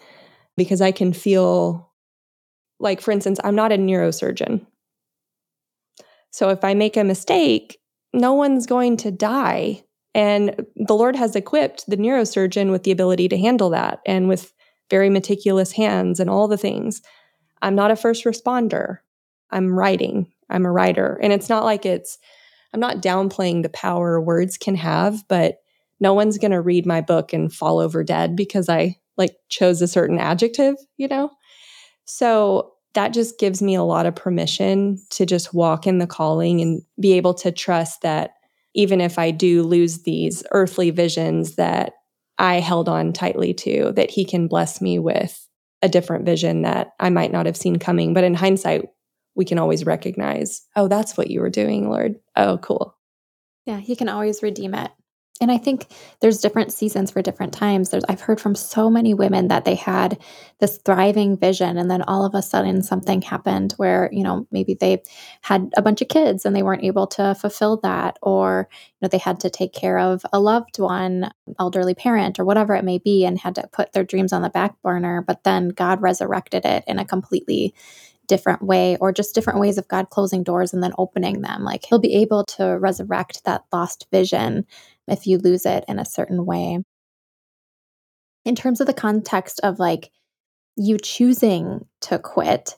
because 0.56 0.80
I 0.80 0.92
can 0.92 1.12
feel 1.12 1.90
like, 2.78 3.00
for 3.00 3.10
instance, 3.10 3.40
I'm 3.42 3.54
not 3.54 3.72
a 3.72 3.76
neurosurgeon. 3.76 4.66
So, 6.30 6.50
if 6.50 6.64
I 6.64 6.74
make 6.74 6.96
a 6.96 7.04
mistake, 7.04 7.78
no 8.12 8.34
one's 8.34 8.66
going 8.66 8.98
to 8.98 9.10
die 9.10 9.84
and 10.14 10.64
the 10.76 10.94
Lord 10.94 11.16
has 11.16 11.34
equipped 11.34 11.84
the 11.88 11.96
neurosurgeon 11.96 12.70
with 12.70 12.84
the 12.84 12.92
ability 12.92 13.28
to 13.28 13.38
handle 13.38 13.70
that 13.70 14.00
and 14.06 14.28
with 14.28 14.52
very 14.90 15.10
meticulous 15.10 15.72
hands 15.72 16.20
and 16.20 16.30
all 16.30 16.46
the 16.46 16.56
things. 16.56 17.02
I'm 17.62 17.74
not 17.74 17.90
a 17.90 17.96
first 17.96 18.24
responder. 18.24 18.98
I'm 19.50 19.76
writing. 19.76 20.30
I'm 20.50 20.66
a 20.66 20.72
writer. 20.72 21.18
And 21.22 21.32
it's 21.32 21.48
not 21.48 21.64
like 21.64 21.84
it's, 21.84 22.18
I'm 22.72 22.80
not 22.80 23.02
downplaying 23.02 23.62
the 23.62 23.70
power 23.70 24.20
words 24.20 24.56
can 24.56 24.76
have, 24.76 25.26
but 25.28 25.56
no 26.00 26.14
one's 26.14 26.38
going 26.38 26.50
to 26.50 26.60
read 26.60 26.86
my 26.86 27.00
book 27.00 27.32
and 27.32 27.52
fall 27.52 27.78
over 27.78 28.04
dead 28.04 28.36
because 28.36 28.68
I 28.68 28.98
like 29.16 29.36
chose 29.48 29.80
a 29.80 29.88
certain 29.88 30.18
adjective, 30.18 30.74
you 30.96 31.08
know? 31.08 31.30
So 32.04 32.72
that 32.94 33.12
just 33.12 33.38
gives 33.38 33.62
me 33.62 33.74
a 33.74 33.82
lot 33.82 34.06
of 34.06 34.14
permission 34.14 35.00
to 35.10 35.26
just 35.26 35.54
walk 35.54 35.86
in 35.86 35.98
the 35.98 36.06
calling 36.06 36.60
and 36.60 36.82
be 37.00 37.14
able 37.14 37.34
to 37.34 37.50
trust 37.50 38.02
that 38.02 38.32
even 38.74 39.00
if 39.00 39.18
I 39.18 39.30
do 39.30 39.62
lose 39.62 40.02
these 40.02 40.42
earthly 40.50 40.90
visions 40.90 41.56
that 41.56 41.92
I 42.38 42.60
held 42.60 42.88
on 42.88 43.12
tightly 43.12 43.54
to, 43.54 43.92
that 43.96 44.10
He 44.10 44.24
can 44.24 44.48
bless 44.48 44.80
me 44.80 44.98
with 44.98 45.48
a 45.82 45.88
different 45.88 46.24
vision 46.24 46.62
that 46.62 46.88
I 46.98 47.10
might 47.10 47.32
not 47.32 47.46
have 47.46 47.56
seen 47.56 47.78
coming. 47.78 48.14
But 48.14 48.24
in 48.24 48.34
hindsight, 48.34 48.82
we 49.36 49.44
can 49.44 49.58
always 49.58 49.84
recognize, 49.84 50.62
oh, 50.76 50.88
that's 50.88 51.16
what 51.16 51.30
you 51.30 51.40
were 51.40 51.50
doing, 51.50 51.90
Lord. 51.90 52.16
Oh, 52.36 52.58
cool. 52.58 52.96
Yeah, 53.66 53.78
He 53.78 53.96
can 53.96 54.08
always 54.08 54.42
redeem 54.42 54.74
it. 54.74 54.90
And 55.40 55.50
I 55.50 55.58
think 55.58 55.88
there's 56.20 56.38
different 56.40 56.72
seasons 56.72 57.10
for 57.10 57.20
different 57.20 57.52
times. 57.52 57.90
There's 57.90 58.04
I've 58.08 58.20
heard 58.20 58.40
from 58.40 58.54
so 58.54 58.88
many 58.88 59.14
women 59.14 59.48
that 59.48 59.64
they 59.64 59.74
had 59.74 60.22
this 60.60 60.78
thriving 60.84 61.36
vision 61.36 61.76
and 61.76 61.90
then 61.90 62.02
all 62.02 62.24
of 62.24 62.34
a 62.34 62.40
sudden 62.42 62.82
something 62.82 63.20
happened 63.20 63.72
where, 63.76 64.08
you 64.12 64.22
know, 64.22 64.46
maybe 64.52 64.74
they 64.74 65.02
had 65.42 65.72
a 65.76 65.82
bunch 65.82 66.00
of 66.00 66.08
kids 66.08 66.44
and 66.44 66.54
they 66.54 66.62
weren't 66.62 66.84
able 66.84 67.08
to 67.08 67.34
fulfill 67.34 67.78
that 67.78 68.16
or, 68.22 68.68
you 68.70 68.98
know, 69.02 69.08
they 69.08 69.18
had 69.18 69.40
to 69.40 69.50
take 69.50 69.72
care 69.72 69.98
of 69.98 70.24
a 70.32 70.38
loved 70.38 70.78
one, 70.78 71.32
elderly 71.58 71.94
parent 71.94 72.38
or 72.38 72.44
whatever 72.44 72.76
it 72.76 72.84
may 72.84 72.98
be 72.98 73.24
and 73.24 73.40
had 73.40 73.56
to 73.56 73.68
put 73.72 73.92
their 73.92 74.04
dreams 74.04 74.32
on 74.32 74.42
the 74.42 74.50
back 74.50 74.80
burner, 74.82 75.20
but 75.20 75.42
then 75.42 75.70
God 75.70 76.00
resurrected 76.00 76.64
it 76.64 76.84
in 76.86 77.00
a 77.00 77.04
completely 77.04 77.74
different 78.26 78.62
way 78.62 78.96
or 79.00 79.12
just 79.12 79.34
different 79.34 79.60
ways 79.60 79.78
of 79.78 79.88
God 79.88 80.10
closing 80.10 80.42
doors 80.42 80.72
and 80.72 80.82
then 80.82 80.92
opening 80.98 81.42
them. 81.42 81.62
Like 81.62 81.84
he'll 81.84 81.98
be 81.98 82.14
able 82.16 82.44
to 82.56 82.78
resurrect 82.78 83.44
that 83.44 83.64
lost 83.72 84.06
vision 84.10 84.66
if 85.06 85.26
you 85.26 85.38
lose 85.38 85.66
it 85.66 85.84
in 85.88 85.98
a 85.98 86.04
certain 86.04 86.44
way. 86.46 86.78
In 88.44 88.54
terms 88.54 88.80
of 88.80 88.86
the 88.86 88.94
context 88.94 89.60
of 89.62 89.78
like 89.78 90.10
you 90.76 90.98
choosing 90.98 91.86
to 92.02 92.18
quit, 92.18 92.76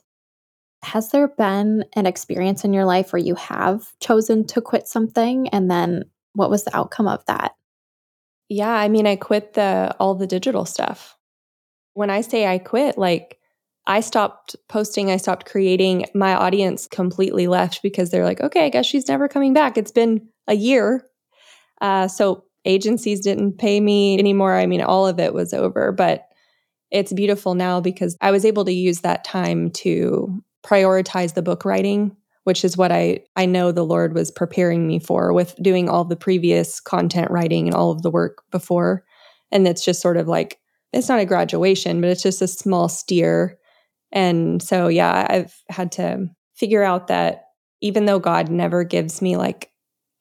has 0.83 1.09
there 1.11 1.27
been 1.27 1.83
an 1.93 2.05
experience 2.05 2.63
in 2.63 2.73
your 2.73 2.85
life 2.85 3.11
where 3.11 3.21
you 3.21 3.35
have 3.35 3.87
chosen 3.99 4.45
to 4.47 4.61
quit 4.61 4.87
something 4.87 5.49
and 5.49 5.69
then 5.69 6.03
what 6.33 6.49
was 6.49 6.63
the 6.63 6.75
outcome 6.77 7.07
of 7.07 7.25
that? 7.25 7.53
Yeah, 8.49 8.71
I 8.71 8.87
mean, 8.87 9.07
I 9.07 9.15
quit 9.15 9.53
the 9.53 9.95
all 9.99 10.15
the 10.15 10.27
digital 10.27 10.65
stuff. 10.65 11.17
When 11.93 12.09
I 12.09 12.21
say 12.21 12.45
I 12.45 12.59
quit, 12.59 12.97
like 12.97 13.36
I 13.87 14.01
stopped 14.01 14.55
posting, 14.67 15.09
I 15.09 15.17
stopped 15.17 15.45
creating. 15.45 16.05
My 16.13 16.35
audience 16.35 16.87
completely 16.87 17.47
left 17.47 17.81
because 17.81 18.09
they're 18.09 18.25
like, 18.25 18.41
okay, 18.41 18.65
I 18.65 18.69
guess 18.69 18.85
she's 18.85 19.07
never 19.07 19.27
coming 19.27 19.53
back. 19.53 19.77
It's 19.77 19.91
been 19.91 20.27
a 20.47 20.53
year. 20.53 21.05
Uh, 21.81 22.07
so 22.07 22.43
agencies 22.65 23.21
didn't 23.21 23.57
pay 23.57 23.79
me 23.79 24.19
anymore. 24.19 24.55
I 24.55 24.65
mean, 24.65 24.81
all 24.81 25.07
of 25.07 25.19
it 25.19 25.33
was 25.33 25.53
over, 25.53 25.91
but 25.91 26.27
it's 26.91 27.13
beautiful 27.13 27.55
now 27.55 27.81
because 27.81 28.17
I 28.21 28.31
was 28.31 28.45
able 28.45 28.65
to 28.65 28.73
use 28.73 29.01
that 29.01 29.23
time 29.23 29.71
to 29.71 30.43
prioritize 30.65 31.33
the 31.33 31.41
book 31.41 31.65
writing 31.65 32.15
which 32.47 32.63
is 32.63 32.77
what 32.77 32.93
I 32.93 33.19
I 33.35 33.45
know 33.45 33.73
the 33.73 33.83
Lord 33.83 34.13
was 34.13 34.31
preparing 34.31 34.87
me 34.87 34.99
for 34.99 35.33
with 35.33 35.53
doing 35.61 35.89
all 35.89 36.05
the 36.05 36.15
previous 36.15 36.79
content 36.79 37.29
writing 37.29 37.67
and 37.67 37.75
all 37.75 37.91
of 37.91 38.03
the 38.03 38.09
work 38.09 38.41
before. 38.51 39.03
And 39.51 39.67
it's 39.67 39.83
just 39.83 39.99
sort 39.99 40.15
of 40.15 40.29
like 40.29 40.57
it's 40.93 41.09
not 41.09 41.19
a 41.19 41.25
graduation, 41.25 41.99
but 41.99 42.09
it's 42.09 42.23
just 42.23 42.41
a 42.41 42.47
small 42.47 42.87
steer. 42.87 43.59
And 44.11 44.61
so 44.61 44.87
yeah, 44.87 45.27
I've 45.29 45.55
had 45.69 45.91
to 45.93 46.27
figure 46.55 46.83
out 46.83 47.07
that 47.07 47.45
even 47.81 48.05
though 48.05 48.19
God 48.19 48.49
never 48.49 48.83
gives 48.83 49.21
me 49.21 49.37
like 49.37 49.71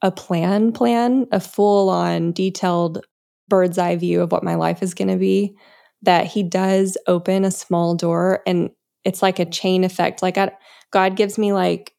a 0.03 0.11
plan 0.11 0.73
plan, 0.73 1.27
a 1.33 1.41
full 1.41 1.89
on 1.89 2.33
detailed 2.33 3.05
bird's 3.49 3.79
eye 3.79 3.97
view 3.97 4.21
of 4.21 4.33
what 4.33 4.45
my 4.45 4.55
life 4.55 4.83
is 4.83 4.95
going 4.95 5.09
to 5.09 5.17
be, 5.17 5.57
that 6.03 6.27
he 6.27 6.43
does 6.43 6.99
open 7.07 7.45
a 7.45 7.51
small 7.51 7.95
door 7.95 8.43
and 8.47 8.71
it's 9.05 9.23
like 9.23 9.39
a 9.39 9.45
chain 9.49 9.85
effect. 9.85 10.21
Like 10.23 10.37
I, 10.37 10.51
God 10.91 11.17
gives 11.17 11.39
me 11.39 11.53
like 11.53 11.93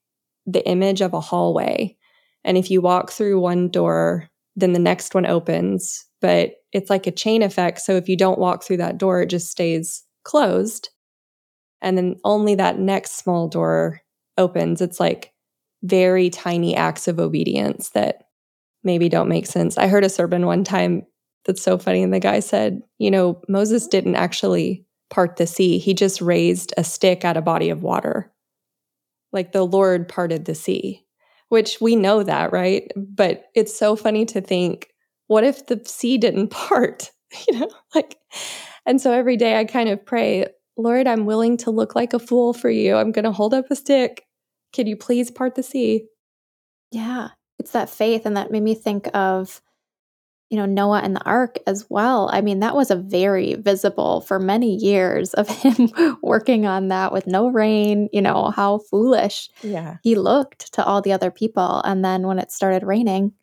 the 0.45 0.65
image 0.67 1.01
of 1.01 1.13
a 1.13 1.21
hallway. 1.21 1.97
And 2.43 2.57
if 2.57 2.69
you 2.69 2.81
walk 2.81 3.11
through 3.11 3.39
one 3.39 3.69
door, 3.69 4.29
then 4.55 4.73
the 4.73 4.79
next 4.79 5.13
one 5.13 5.25
opens, 5.25 6.05
but 6.21 6.51
it's 6.71 6.89
like 6.89 7.07
a 7.07 7.11
chain 7.11 7.43
effect. 7.43 7.79
So 7.79 7.93
if 7.93 8.09
you 8.09 8.17
don't 8.17 8.39
walk 8.39 8.63
through 8.63 8.77
that 8.77 8.97
door, 8.97 9.21
it 9.21 9.29
just 9.29 9.51
stays 9.51 10.03
closed. 10.23 10.89
And 11.81 11.97
then 11.97 12.15
only 12.23 12.55
that 12.55 12.79
next 12.79 13.17
small 13.17 13.47
door 13.47 14.01
opens. 14.37 14.81
It's 14.81 14.99
like 14.99 15.33
very 15.83 16.29
tiny 16.29 16.75
acts 16.75 17.07
of 17.07 17.19
obedience 17.19 17.89
that 17.89 18.23
maybe 18.83 19.09
don't 19.09 19.29
make 19.29 19.45
sense. 19.45 19.77
I 19.77 19.87
heard 19.87 20.03
a 20.03 20.09
sermon 20.09 20.45
one 20.45 20.63
time 20.63 21.05
that's 21.45 21.61
so 21.61 21.77
funny. 21.77 22.03
And 22.03 22.13
the 22.13 22.19
guy 22.19 22.39
said, 22.39 22.81
you 22.97 23.11
know, 23.11 23.41
Moses 23.47 23.87
didn't 23.87 24.15
actually 24.15 24.85
part 25.09 25.37
the 25.37 25.47
sea, 25.47 25.77
he 25.77 25.93
just 25.93 26.19
raised 26.19 26.73
a 26.75 26.83
stick 26.83 27.23
at 27.23 27.37
a 27.37 27.41
body 27.41 27.69
of 27.69 27.81
water 27.81 28.31
like 29.31 29.51
the 29.51 29.65
Lord 29.65 30.07
parted 30.07 30.45
the 30.45 30.55
sea, 30.55 31.05
which 31.49 31.79
we 31.81 31.95
know 31.95 32.23
that, 32.23 32.51
right? 32.51 32.91
But 32.95 33.45
it's 33.55 33.77
so 33.77 33.95
funny 33.95 34.25
to 34.27 34.41
think, 34.41 34.89
what 35.27 35.43
if 35.43 35.67
the 35.67 35.81
sea 35.85 36.17
didn't 36.17 36.49
part? 36.51 37.11
You 37.47 37.59
know, 37.59 37.69
like, 37.93 38.17
and 38.85 39.01
so 39.01 39.11
every 39.11 39.35
day 39.35 39.59
I 39.59 39.65
kind 39.65 39.89
of 39.89 40.05
pray, 40.05 40.45
Lord, 40.77 41.07
I'm 41.07 41.25
willing 41.25 41.57
to 41.57 41.71
look 41.71 41.95
like 41.95 42.13
a 42.13 42.19
fool 42.19 42.53
for 42.53 42.69
you. 42.69 42.95
I'm 42.95 43.11
going 43.11 43.25
to 43.25 43.31
hold 43.31 43.53
up 43.53 43.65
a 43.69 43.75
stick. 43.75 44.23
Can 44.73 44.87
you 44.87 44.95
please 44.95 45.31
part 45.31 45.55
the 45.55 45.63
sea? 45.63 46.05
Yeah, 46.91 47.29
it's 47.59 47.71
that 47.71 47.89
faith. 47.89 48.25
And 48.25 48.37
that 48.37 48.51
made 48.51 48.63
me 48.63 48.75
think 48.75 49.09
of 49.13 49.61
you 50.49 50.57
know, 50.57 50.65
Noah 50.65 51.01
and 51.03 51.15
the 51.15 51.23
ark 51.23 51.59
as 51.67 51.85
well. 51.89 52.29
I 52.31 52.41
mean, 52.41 52.59
that 52.61 52.75
was 52.75 52.89
a 52.89 52.95
very 52.95 53.55
visible 53.55 54.21
for 54.21 54.39
many 54.39 54.75
years 54.75 55.33
of 55.33 55.49
him 55.63 55.89
working 56.21 56.65
on 56.65 56.87
that 56.87 57.11
with 57.11 57.27
no 57.27 57.49
rain, 57.49 58.09
you 58.13 58.21
know, 58.21 58.51
how 58.51 58.79
foolish 58.89 59.49
yeah. 59.61 59.97
he 60.03 60.15
looked 60.15 60.73
to 60.73 60.83
all 60.83 61.01
the 61.01 61.11
other 61.11 61.31
people. 61.31 61.81
And 61.83 62.03
then 62.03 62.27
when 62.27 62.39
it 62.39 62.51
started 62.51 62.83
raining, 62.83 63.33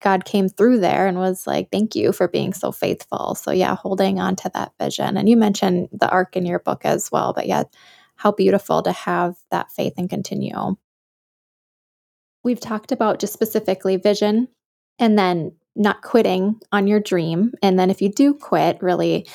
God 0.00 0.24
came 0.24 0.48
through 0.48 0.78
there 0.80 1.06
and 1.06 1.18
was 1.18 1.46
like, 1.46 1.70
thank 1.70 1.94
you 1.94 2.12
for 2.12 2.28
being 2.28 2.52
so 2.52 2.70
faithful. 2.70 3.34
So, 3.34 3.50
yeah, 3.50 3.74
holding 3.74 4.20
on 4.20 4.36
to 4.36 4.50
that 4.54 4.72
vision. 4.80 5.16
And 5.16 5.28
you 5.28 5.36
mentioned 5.36 5.88
the 5.92 6.08
ark 6.08 6.36
in 6.36 6.46
your 6.46 6.60
book 6.60 6.84
as 6.84 7.10
well. 7.10 7.32
But 7.32 7.46
yeah, 7.46 7.64
how 8.16 8.32
beautiful 8.32 8.82
to 8.82 8.92
have 8.92 9.36
that 9.50 9.70
faith 9.72 9.94
and 9.96 10.08
continue. 10.10 10.76
We've 12.44 12.60
talked 12.60 12.92
about 12.92 13.18
just 13.18 13.32
specifically 13.32 13.96
vision 13.96 14.48
and 14.98 15.18
then 15.18 15.52
not 15.74 16.02
quitting 16.02 16.60
on 16.72 16.86
your 16.86 17.00
dream. 17.00 17.52
And 17.62 17.78
then 17.78 17.90
if 17.90 18.02
you 18.02 18.10
do 18.10 18.34
quit, 18.34 18.82
really, 18.82 19.28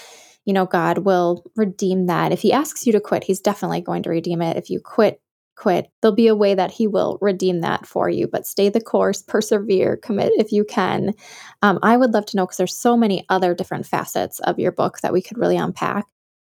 you 0.46 0.54
know, 0.54 0.66
God 0.66 1.00
will 1.00 1.44
redeem 1.56 2.08
that. 2.08 2.32
If 2.32 2.42
He 2.42 2.52
asks 2.52 2.86
you 2.86 2.94
to 2.94 3.00
quit, 3.00 3.24
He's 3.24 3.42
definitely 3.42 3.82
going 3.82 4.04
to 4.04 4.10
redeem 4.10 4.42
it. 4.42 4.58
If 4.58 4.70
you 4.70 4.80
quit, 4.80 5.22
quit, 5.56 5.90
there'll 6.02 6.16
be 6.16 6.28
a 6.28 6.36
way 6.36 6.56
that 6.56 6.72
He 6.72 6.88
will 6.88 7.18
redeem 7.22 7.62
that 7.62 7.86
for 7.86 8.10
you. 8.10 8.28
But 8.28 8.48
stay 8.48 8.70
the 8.70 8.82
course, 8.82 9.22
persevere, 9.22 9.98
commit 9.98 10.32
if 10.38 10.52
you 10.52 10.64
can. 10.64 11.14
Um, 11.62 11.80
I 11.84 11.98
would 11.98 12.14
love 12.14 12.26
to 12.28 12.38
know 12.38 12.46
because 12.46 12.58
there's 12.58 12.78
so 12.78 12.98
many 12.98 13.26
other 13.30 13.54
different 13.54 13.86
facets 13.86 14.40
of 14.40 14.60
your 14.60 14.72
book 14.72 15.00
that 15.02 15.14
we 15.14 15.22
could 15.22 15.38
really 15.38 15.58
unpack. 15.58 16.06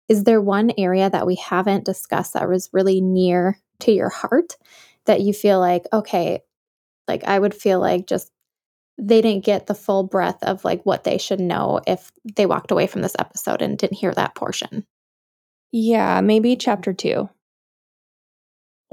Is 0.09 0.23
there 0.23 0.41
one 0.41 0.71
area 0.77 1.09
that 1.09 1.25
we 1.25 1.35
haven't 1.35 1.85
discussed 1.85 2.33
that 2.33 2.49
was 2.49 2.69
really 2.73 3.01
near 3.01 3.59
to 3.81 3.91
your 3.91 4.09
heart 4.09 4.57
that 5.05 5.21
you 5.21 5.33
feel 5.33 5.59
like, 5.59 5.85
okay, 5.93 6.41
like 7.07 7.23
I 7.23 7.39
would 7.39 7.53
feel 7.53 7.79
like 7.79 8.07
just 8.07 8.31
they 8.97 9.21
didn't 9.21 9.45
get 9.45 9.65
the 9.65 9.75
full 9.75 10.03
breadth 10.03 10.43
of 10.43 10.63
like 10.63 10.83
what 10.83 11.03
they 11.03 11.17
should 11.17 11.39
know 11.39 11.81
if 11.87 12.11
they 12.35 12.45
walked 12.45 12.71
away 12.71 12.87
from 12.87 13.01
this 13.01 13.15
episode 13.17 13.61
and 13.61 13.77
didn't 13.77 13.97
hear 13.97 14.13
that 14.13 14.35
portion. 14.35 14.85
Yeah, 15.71 16.21
maybe 16.21 16.55
chapter 16.55 16.93
2. 16.93 17.27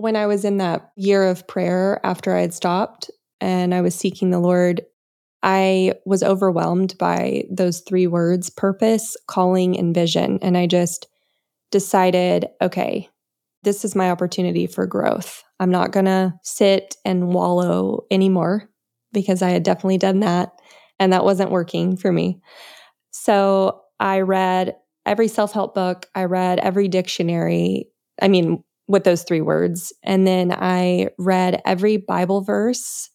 When 0.00 0.16
I 0.16 0.26
was 0.26 0.46
in 0.46 0.56
that 0.56 0.92
year 0.96 1.24
of 1.24 1.46
prayer 1.46 2.00
after 2.04 2.34
I 2.34 2.40
had 2.40 2.54
stopped 2.54 3.10
and 3.38 3.74
I 3.74 3.82
was 3.82 3.94
seeking 3.94 4.30
the 4.30 4.38
Lord, 4.38 4.80
I 5.42 5.92
was 6.06 6.22
overwhelmed 6.22 6.96
by 6.96 7.44
those 7.50 7.80
three 7.80 8.06
words 8.06 8.48
purpose, 8.48 9.14
calling, 9.26 9.78
and 9.78 9.94
vision. 9.94 10.38
And 10.40 10.56
I 10.56 10.66
just 10.66 11.06
decided, 11.70 12.46
okay, 12.62 13.10
this 13.62 13.84
is 13.84 13.94
my 13.94 14.10
opportunity 14.10 14.66
for 14.66 14.86
growth. 14.86 15.44
I'm 15.60 15.70
not 15.70 15.92
going 15.92 16.06
to 16.06 16.32
sit 16.42 16.96
and 17.04 17.34
wallow 17.34 18.06
anymore 18.10 18.70
because 19.12 19.42
I 19.42 19.50
had 19.50 19.64
definitely 19.64 19.98
done 19.98 20.20
that 20.20 20.52
and 20.98 21.12
that 21.12 21.24
wasn't 21.24 21.50
working 21.50 21.98
for 21.98 22.10
me. 22.10 22.40
So 23.10 23.82
I 23.98 24.20
read 24.20 24.76
every 25.04 25.28
self 25.28 25.52
help 25.52 25.74
book, 25.74 26.06
I 26.14 26.24
read 26.24 26.58
every 26.58 26.88
dictionary. 26.88 27.90
I 28.22 28.28
mean, 28.28 28.64
with 28.90 29.04
those 29.04 29.22
three 29.22 29.40
words. 29.40 29.92
And 30.02 30.26
then 30.26 30.52
I 30.52 31.08
read 31.18 31.62
every 31.64 31.96
Bible 31.96 32.42
verse 32.42 33.08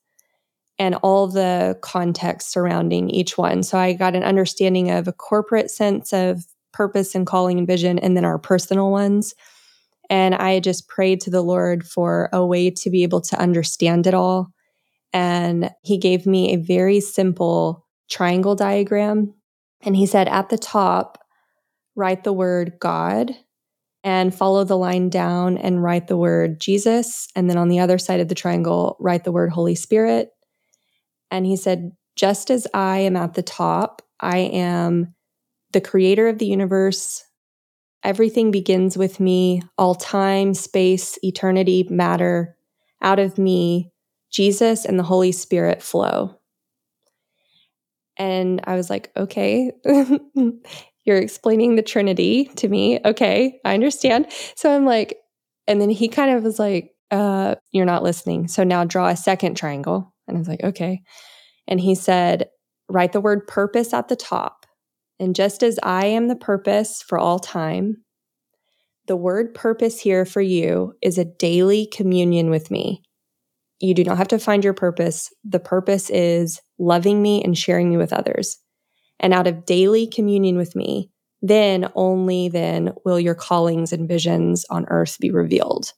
and 0.80 0.96
all 0.96 1.28
the 1.28 1.78
context 1.82 2.52
surrounding 2.52 3.10
each 3.10 3.38
one. 3.38 3.64
So 3.64 3.78
I 3.78 3.94
got 3.94 4.16
an 4.16 4.24
understanding 4.24 4.92
of 4.92 5.08
a 5.08 5.14
corporate 5.14 5.72
sense 5.72 6.14
of 6.14 6.46
purpose 6.74 7.16
and 7.16 7.26
calling 7.26 7.58
and 7.58 7.68
vision, 7.68 7.98
and 8.00 8.18
then 8.18 8.26
our 8.26 8.38
personal 8.38 8.92
ones. 8.92 9.34
And 10.10 10.36
I 10.36 10.60
just 10.60 10.88
prayed 10.88 11.22
to 11.22 11.30
the 11.30 11.42
Lord 11.42 11.86
for 11.86 12.30
a 12.34 12.46
way 12.46 12.70
to 12.70 12.90
be 12.90 13.04
able 13.04 13.22
to 13.22 13.40
understand 13.40 14.08
it 14.08 14.14
all 14.14 14.52
and 15.16 15.72
he 15.82 15.98
gave 15.98 16.26
me 16.26 16.54
a 16.54 16.58
very 16.58 17.00
simple 17.00 17.88
triangle 18.10 18.54
diagram. 18.54 19.34
And 19.82 19.96
he 19.96 20.06
said, 20.06 20.28
at 20.28 20.50
the 20.50 20.58
top, 20.58 21.24
write 21.96 22.26
the 22.26 22.34
word 22.34 22.74
God 22.82 23.32
and 24.06 24.34
follow 24.34 24.64
the 24.64 24.78
line 24.78 25.10
down 25.10 25.58
and 25.58 25.82
write 25.82 26.08
the 26.08 26.16
word 26.16 26.62
Jesus. 26.62 27.28
And 27.36 27.50
then 27.50 27.58
on 27.58 27.70
the 27.70 27.80
other 27.80 27.98
side 27.98 28.20
of 28.20 28.28
the 28.28 28.36
triangle, 28.36 28.98
write 29.00 29.24
the 29.24 29.32
word 29.32 29.52
Holy 29.52 29.74
Spirit. 29.74 30.30
And 31.32 31.44
he 31.44 31.58
said, 31.58 31.92
just 32.16 32.52
as 32.52 32.68
I 32.72 33.00
am 33.00 33.18
at 33.18 33.34
the 33.34 33.42
top, 33.42 34.04
I 34.20 34.38
am 34.38 35.16
the 35.74 35.82
creator 35.82 36.28
of 36.28 36.38
the 36.38 36.46
universe. 36.46 37.26
Everything 38.04 38.52
begins 38.52 38.96
with 38.96 39.20
me, 39.20 39.64
all 39.76 39.96
time, 39.96 40.54
space, 40.54 41.18
eternity, 41.24 41.88
matter. 41.90 42.56
Out 43.02 43.18
of 43.18 43.40
me 43.40 43.92
Jesus 44.32 44.86
and 44.86 45.00
the 45.00 45.04
Holy 45.04 45.32
Spirit 45.32 45.82
flow. 45.82 46.40
And 48.18 48.62
I 48.66 48.76
was 48.76 48.92
like, 48.92 49.12
okay, 49.18 49.72
you're 51.06 51.18
explaining 51.18 51.76
the 51.76 51.82
Trinity 51.82 52.46
to 52.56 52.68
me. 52.68 53.00
Okay, 53.06 53.60
I 53.64 53.74
understand. 53.74 54.28
So 54.56 54.76
I'm 54.76 54.86
like, 54.86 55.18
and 55.68 55.80
then 55.80 55.90
he 55.90 56.08
kind 56.08 56.36
of 56.36 56.44
was 56.44 56.60
like, 56.60 56.92
uh, 57.12 57.56
you're 57.72 57.86
not 57.86 58.04
listening. 58.04 58.48
So 58.48 58.64
now 58.64 58.84
draw 58.84 59.08
a 59.08 59.16
second 59.16 59.56
triangle. 59.56 60.14
And 60.28 60.36
I 60.36 60.40
was 60.40 60.48
like, 60.48 60.64
okay. 60.64 61.02
And 61.68 61.80
he 61.80 61.96
said, 61.96 62.48
write 62.90 63.14
the 63.14 63.22
word 63.22 63.48
purpose 63.48 63.94
at 63.94 64.08
the 64.08 64.16
top. 64.16 64.66
And 65.20 65.36
just 65.36 65.64
as 65.64 65.80
I 65.82 66.08
am 66.08 66.28
the 66.28 66.36
purpose 66.36 67.02
for 67.08 67.18
all 67.18 67.40
time, 67.40 67.98
the 69.08 69.16
word 69.16 69.54
purpose 69.54 70.00
here 70.00 70.26
for 70.26 70.42
you 70.42 70.94
is 71.02 71.18
a 71.18 71.26
daily 71.26 71.88
communion 71.88 72.50
with 72.50 72.72
me. 72.72 73.02
You 73.80 73.94
do 73.94 74.04
not 74.04 74.18
have 74.18 74.28
to 74.30 74.40
find 74.40 74.64
your 74.64 74.74
purpose. 74.74 75.32
The 75.44 75.60
purpose 75.60 76.10
is 76.10 76.60
loving 76.80 77.22
me 77.22 77.44
and 77.44 77.58
sharing 77.58 77.90
me 77.90 77.98
with 77.98 78.14
others. 78.14 78.58
And 79.20 79.34
out 79.34 79.48
of 79.48 79.66
daily 79.66 80.08
communion 80.08 80.58
with 80.58 80.76
me, 80.76 81.10
then 81.42 81.90
only 81.96 82.50
then 82.50 82.94
will 83.06 83.20
your 83.20 83.36
callings 83.36 83.94
and 83.94 84.08
visions 84.08 84.66
on 84.70 84.86
earth 84.90 85.18
be 85.20 85.32
revealed. 85.32 85.94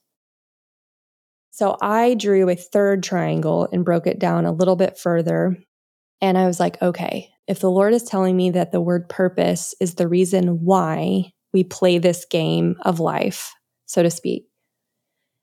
So 1.50 1.76
I 1.80 2.14
drew 2.14 2.48
a 2.48 2.54
third 2.54 3.02
triangle 3.02 3.68
and 3.72 3.84
broke 3.84 4.06
it 4.06 4.18
down 4.18 4.44
a 4.46 4.52
little 4.52 4.76
bit 4.76 4.96
further. 4.96 5.56
And 6.20 6.38
I 6.38 6.46
was 6.46 6.60
like, 6.60 6.80
okay, 6.80 7.30
if 7.48 7.60
the 7.60 7.70
Lord 7.70 7.94
is 7.94 8.04
telling 8.04 8.36
me 8.36 8.50
that 8.50 8.72
the 8.72 8.80
word 8.80 9.08
purpose 9.08 9.74
is 9.80 9.94
the 9.94 10.06
reason 10.06 10.64
why 10.64 11.32
we 11.52 11.64
play 11.64 11.98
this 11.98 12.26
game 12.26 12.76
of 12.82 13.00
life, 13.00 13.52
so 13.86 14.02
to 14.02 14.10
speak, 14.10 14.44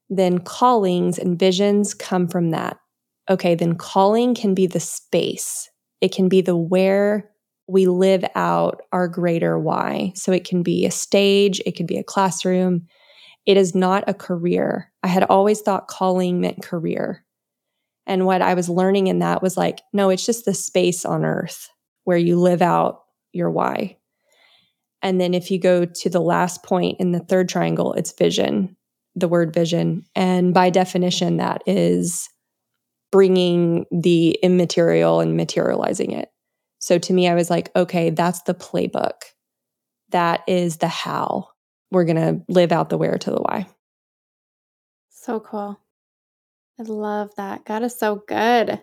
then 0.09 0.39
callings 0.39 1.17
and 1.17 1.38
visions 1.38 1.93
come 1.93 2.27
from 2.27 2.51
that. 2.51 2.77
Okay, 3.29 3.55
then 3.55 3.75
calling 3.75 4.35
can 4.35 4.53
be 4.53 4.67
the 4.67 4.79
space, 4.79 5.69
it 5.99 6.13
can 6.13 6.29
be 6.29 6.41
the 6.41 6.55
where 6.55 7.31
we 7.67 7.88
live 7.88 8.23
out 8.36 8.82
our 8.91 9.08
greater 9.08 9.58
why. 9.58 10.13
So 10.15 10.32
it 10.32 10.45
can 10.45 10.63
be 10.63 10.86
a 10.86 10.91
stage, 10.91 11.62
it 11.65 11.75
could 11.75 11.88
be 11.88 11.97
a 11.97 12.04
classroom. 12.04 12.88
It 13.45 13.58
is 13.58 13.75
not 13.75 14.04
a 14.08 14.13
career. 14.13 14.91
I 15.04 15.08
had 15.08 15.23
always 15.23 15.62
thought 15.62 15.88
calling 15.88 16.41
meant 16.41 16.63
career. 16.63 17.23
And 18.08 18.25
what 18.25 18.41
I 18.41 18.54
was 18.54 18.69
learning 18.69 19.08
in 19.08 19.19
that 19.19 19.41
was 19.41 19.58
like, 19.58 19.82
no, 19.93 20.10
it's 20.10 20.25
just 20.25 20.45
the 20.45 20.54
space 20.54 21.06
on 21.06 21.25
earth 21.25 21.69
where 22.04 22.17
you 22.17 22.39
live 22.39 22.62
out 22.62 23.01
your 23.34 23.51
why. 23.51 23.97
And 25.01 25.19
then 25.21 25.34
if 25.34 25.51
you 25.51 25.60
go 25.60 25.86
to 25.86 26.10
the 26.10 26.21
last 26.21 26.63
point 26.63 26.99
in 26.99 27.12
the 27.12 27.19
third 27.19 27.49
triangle, 27.49 27.93
it's 27.93 28.12
vision, 28.12 28.75
the 29.15 29.28
word 29.28 29.54
vision. 29.54 30.06
And 30.15 30.54
by 30.54 30.69
definition, 30.69 31.38
that 31.38 31.62
is 31.67 32.30
bringing 33.12 33.86
the 33.91 34.32
immaterial 34.41 35.19
and 35.19 35.38
materializing 35.38 36.12
it. 36.12 36.30
So 36.79 36.97
to 36.97 37.13
me, 37.13 37.27
I 37.27 37.35
was 37.35 37.49
like, 37.49 37.71
okay, 37.75 38.09
that's 38.09 38.43
the 38.43 38.53
playbook. 38.53 39.21
That 40.09 40.43
is 40.47 40.77
the 40.77 40.88
how 40.88 41.49
we're 41.91 42.05
going 42.05 42.15
to 42.15 42.41
live 42.47 42.71
out 42.71 42.89
the 42.89 42.97
where 42.97 43.17
to 43.17 43.31
the 43.31 43.41
why. 43.41 43.67
So 45.09 45.39
cool. 45.39 45.79
I 46.79 46.83
love 46.83 47.31
that. 47.38 47.65
God 47.65 47.83
is 47.83 47.97
so 47.97 48.21
good 48.27 48.81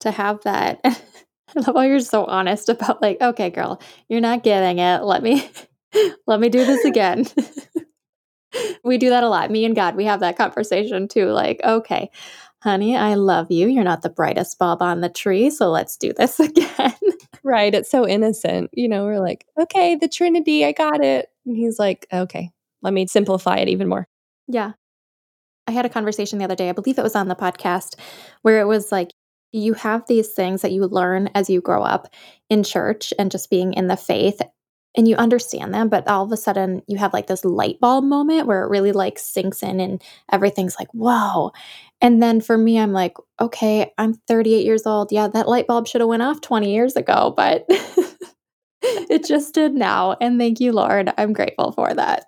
to 0.00 0.10
have 0.10 0.42
that. 0.44 0.80
I 0.84 1.60
love 1.60 1.74
how 1.74 1.82
you're 1.82 2.00
so 2.00 2.24
honest 2.24 2.68
about 2.68 3.02
like, 3.02 3.20
okay, 3.20 3.50
girl, 3.50 3.80
you're 4.08 4.20
not 4.20 4.42
getting 4.42 4.78
it. 4.78 5.02
Let 5.02 5.22
me 5.22 5.50
let 6.26 6.40
me 6.40 6.48
do 6.48 6.64
this 6.64 6.84
again. 6.86 7.26
we 8.84 8.96
do 8.96 9.10
that 9.10 9.24
a 9.24 9.28
lot. 9.28 9.50
Me 9.50 9.64
and 9.64 9.74
God, 9.74 9.96
we 9.96 10.04
have 10.04 10.20
that 10.20 10.36
conversation 10.36 11.08
too. 11.08 11.26
Like, 11.26 11.60
okay, 11.64 12.10
honey, 12.62 12.96
I 12.96 13.14
love 13.14 13.50
you. 13.50 13.66
You're 13.66 13.82
not 13.82 14.02
the 14.02 14.08
brightest 14.08 14.58
bulb 14.58 14.82
on 14.82 15.00
the 15.00 15.08
tree, 15.08 15.50
so 15.50 15.70
let's 15.70 15.96
do 15.96 16.12
this 16.12 16.38
again. 16.40 16.94
Right. 17.42 17.74
It's 17.74 17.90
so 17.90 18.06
innocent. 18.06 18.70
You 18.72 18.88
know, 18.88 19.04
we're 19.04 19.20
like, 19.20 19.44
okay, 19.60 19.96
the 19.96 20.08
Trinity, 20.08 20.64
I 20.64 20.72
got 20.72 21.04
it. 21.04 21.28
And 21.44 21.56
he's 21.56 21.78
like, 21.78 22.06
okay, 22.12 22.50
let 22.82 22.94
me 22.94 23.06
simplify 23.08 23.56
it 23.56 23.68
even 23.68 23.88
more. 23.88 24.06
Yeah. 24.46 24.72
I 25.66 25.72
had 25.72 25.86
a 25.86 25.90
conversation 25.90 26.38
the 26.38 26.44
other 26.44 26.56
day, 26.56 26.68
I 26.68 26.72
believe 26.72 26.98
it 26.98 27.02
was 27.02 27.16
on 27.16 27.28
the 27.28 27.34
podcast, 27.34 27.98
where 28.42 28.60
it 28.60 28.66
was 28.66 28.92
like, 28.92 29.12
you 29.52 29.74
have 29.74 30.06
these 30.06 30.32
things 30.32 30.62
that 30.62 30.72
you 30.72 30.86
learn 30.86 31.28
as 31.34 31.50
you 31.50 31.60
grow 31.60 31.82
up 31.82 32.08
in 32.48 32.62
church 32.62 33.12
and 33.18 33.30
just 33.30 33.50
being 33.50 33.74
in 33.74 33.86
the 33.86 33.96
faith 33.96 34.40
and 34.96 35.08
you 35.08 35.16
understand 35.16 35.72
them 35.74 35.88
but 35.88 36.06
all 36.08 36.24
of 36.24 36.32
a 36.32 36.36
sudden 36.36 36.82
you 36.86 36.98
have 36.98 37.12
like 37.12 37.26
this 37.26 37.44
light 37.44 37.80
bulb 37.80 38.04
moment 38.04 38.46
where 38.46 38.62
it 38.64 38.68
really 38.70 38.92
like 38.92 39.18
sinks 39.18 39.62
in 39.62 39.80
and 39.80 40.02
everything's 40.30 40.76
like 40.78 40.88
whoa 40.92 41.50
and 42.02 42.20
then 42.20 42.40
for 42.40 42.58
me, 42.58 42.80
I'm 42.80 42.92
like, 42.92 43.16
okay, 43.40 43.92
I'm 43.96 44.14
38 44.14 44.64
years 44.66 44.86
old. 44.86 45.12
Yeah, 45.12 45.28
that 45.28 45.48
light 45.48 45.68
bulb 45.68 45.86
should 45.86 46.00
have 46.00 46.08
went 46.08 46.22
off 46.22 46.40
20 46.40 46.74
years 46.74 46.96
ago, 46.96 47.32
but 47.36 47.64
it 48.82 49.24
just 49.24 49.54
did 49.54 49.74
now. 49.74 50.16
And 50.20 50.38
thank 50.38 50.58
you, 50.58 50.72
Lord. 50.72 51.12
I'm 51.16 51.32
grateful 51.32 51.70
for 51.70 51.94
that. 51.94 52.24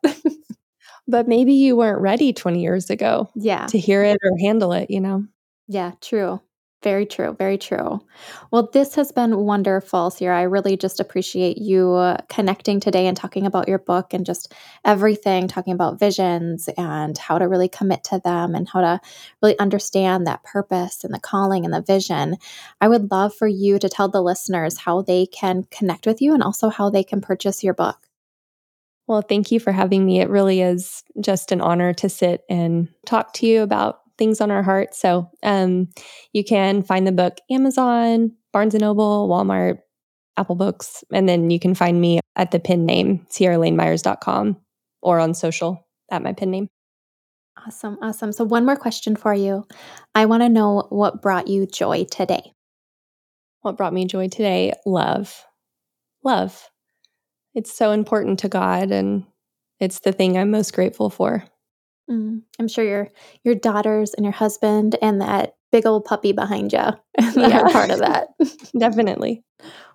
but 1.09 1.27
maybe 1.27 1.53
you 1.55 1.75
weren't 1.75 2.01
ready 2.01 2.33
20 2.33 2.63
years 2.63 2.89
ago. 2.89 3.29
Yeah. 3.35 3.67
To 3.67 3.79
hear 3.79 4.05
it 4.05 4.17
or 4.23 4.39
handle 4.39 4.73
it, 4.73 4.91
you 4.91 5.01
know? 5.01 5.25
Yeah, 5.67 5.93
true. 6.01 6.41
Very 6.85 7.07
true. 7.07 7.35
Very 7.39 7.57
true. 7.57 7.99
Well, 8.51 8.69
this 8.71 8.95
has 8.97 9.11
been 9.11 9.39
wonderful, 9.39 10.11
Ciara. 10.11 10.41
I 10.41 10.43
really 10.43 10.77
just 10.77 11.01
appreciate 11.01 11.57
you 11.57 11.93
uh, 11.93 12.19
connecting 12.29 12.79
today 12.79 13.07
and 13.07 13.17
talking 13.17 13.47
about 13.47 13.69
your 13.69 13.79
book 13.79 14.13
and 14.13 14.27
just 14.27 14.53
everything, 14.85 15.49
talking 15.49 15.73
about 15.73 15.99
visions 15.99 16.69
and 16.77 17.17
how 17.17 17.39
to 17.39 17.49
really 17.49 17.71
commit 17.71 18.05
to 18.05 18.21
them 18.23 18.55
and 18.55 18.69
how 18.69 18.83
to 18.83 19.01
really 19.43 19.59
understand 19.59 20.27
that 20.27 20.45
purpose 20.45 21.05
and 21.05 21.15
the 21.15 21.19
calling 21.19 21.65
and 21.65 21.73
the 21.73 21.81
vision. 21.81 22.37
I 22.83 22.89
would 22.89 23.11
love 23.11 23.35
for 23.35 23.49
you 23.49 23.79
to 23.79 23.89
tell 23.89 24.11
the 24.11 24.23
listeners 24.23 24.77
how 24.77 25.01
they 25.01 25.25
can 25.25 25.65
connect 25.71 26.07
with 26.07 26.21
you 26.21 26.35
and 26.35 26.43
also 26.43 26.69
how 26.69 26.91
they 26.91 27.03
can 27.03 27.23
purchase 27.23 27.65
your 27.65 27.75
book. 27.75 28.09
Well, 29.07 29.23
thank 29.23 29.51
you 29.51 29.59
for 29.59 29.73
having 29.73 30.05
me. 30.05 30.21
It 30.21 30.29
really 30.29 30.61
is 30.61 31.03
just 31.19 31.51
an 31.51 31.63
honor 31.63 31.95
to 31.95 32.11
sit 32.11 32.43
and 32.51 32.89
talk 33.07 33.33
to 33.35 33.47
you 33.47 33.63
about 33.63 34.01
things 34.19 34.41
on 34.41 34.51
our 34.51 34.63
heart. 34.63 34.95
So 34.95 35.31
um, 35.43 35.89
you 36.33 36.45
can 36.45 36.83
find 36.83 37.07
the 37.07 37.13
book 37.13 37.39
Amazon, 37.51 38.33
Barnes 38.53 38.75
and 38.75 38.83
Noble, 38.83 39.29
Walmart, 39.29 39.79
Apple 40.37 40.57
Books, 40.57 41.05
and 41.13 41.29
then 41.29 41.51
you 41.51 41.61
can 41.61 41.75
find 41.75 42.01
me 42.01 42.21
at 42.37 42.51
the 42.51 42.61
pin 42.61 42.87
name 42.87 43.27
ciaralainemyers.com 43.31 44.57
or 45.03 45.19
on 45.19 45.35
social 45.35 45.87
at 46.11 46.23
my 46.23 46.33
pin 46.33 46.51
name. 46.51 46.69
Awesome, 47.67 47.99
awesome. 48.03 48.33
So 48.33 48.45
one 48.45 48.67
more 48.67 48.77
question 48.77 49.17
for 49.17 49.33
you. 49.33 49.65
I 50.15 50.27
want 50.27 50.43
to 50.43 50.49
know 50.49 50.87
what 50.91 51.23
brought 51.23 51.49
you 51.49 51.67
joy 51.67 52.05
today. 52.05 52.53
What 53.63 53.77
brought 53.77 53.95
me 53.95 54.07
joy 54.07 54.29
today? 54.29 54.73
Love. 54.85 55.47
Love. 56.25 56.69
It's 57.55 57.73
so 57.73 57.93
important 57.93 58.41
to 58.41 58.49
God 58.49 58.91
and 58.91 59.25
it's 59.81 60.01
the 60.01 60.13
thing 60.13 60.37
I'm 60.37 60.51
most 60.51 60.75
grateful 60.75 61.11
for. 61.11 61.45
Mm, 62.11 62.43
I'm 62.59 62.69
sure 62.69 62.85
your 62.85 63.09
your 63.45 63.55
daughters 63.55 64.13
and 64.15 64.25
your 64.25 64.33
husband 64.33 64.97
and 65.01 65.21
that 65.21 65.55
big 65.73 65.87
old 65.87 66.05
puppy 66.05 66.33
behind 66.33 66.73
you 66.73 66.79
yeah. 67.37 67.61
are 67.61 67.71
part 67.71 67.91
of 67.91 67.99
that. 68.01 68.29
Definitely. 68.79 69.43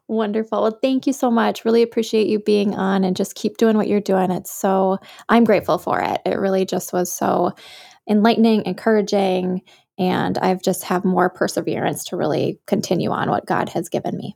Wonderful. 0.10 0.64
Well, 0.64 0.80
thank 0.82 1.06
you 1.06 1.14
so 1.14 1.30
much. 1.30 1.64
Really 1.64 1.84
appreciate 1.84 2.28
you 2.28 2.40
being 2.40 2.74
on 2.74 3.04
and 3.04 3.16
just 3.16 3.36
keep 3.36 3.58
doing 3.58 3.78
what 3.78 3.88
you're 3.88 4.02
doing. 4.02 4.32
It's 4.32 4.52
so, 4.52 4.98
I'm 5.30 5.44
grateful 5.44 5.78
for 5.78 6.02
it. 6.02 6.20
It 6.26 6.40
really 6.40 6.66
just 6.66 6.92
was 6.92 7.14
so 7.14 7.52
enlightening, 8.10 8.66
encouraging, 8.66 9.62
and 10.00 10.38
I've 10.40 10.64
just 10.64 10.84
have 10.86 11.06
more 11.06 11.30
perseverance 11.30 12.06
to 12.06 12.18
really 12.18 12.60
continue 12.66 13.12
on 13.12 13.30
what 13.30 13.46
God 13.46 13.70
has 13.70 13.88
given 13.88 14.18
me. 14.18 14.36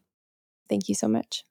Thank 0.69 0.89
you 0.89 0.95
so 0.95 1.07
much. 1.07 1.43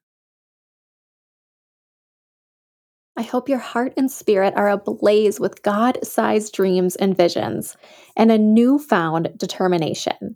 I 3.15 3.21
hope 3.21 3.47
your 3.47 3.59
heart 3.59 3.93
and 3.95 4.09
spirit 4.09 4.55
are 4.55 4.69
ablaze 4.69 5.39
with 5.39 5.61
God 5.61 5.99
sized 6.03 6.53
dreams 6.53 6.95
and 6.95 7.15
visions 7.15 7.77
and 8.15 8.31
a 8.31 8.37
newfound 8.37 9.37
determination. 9.37 10.35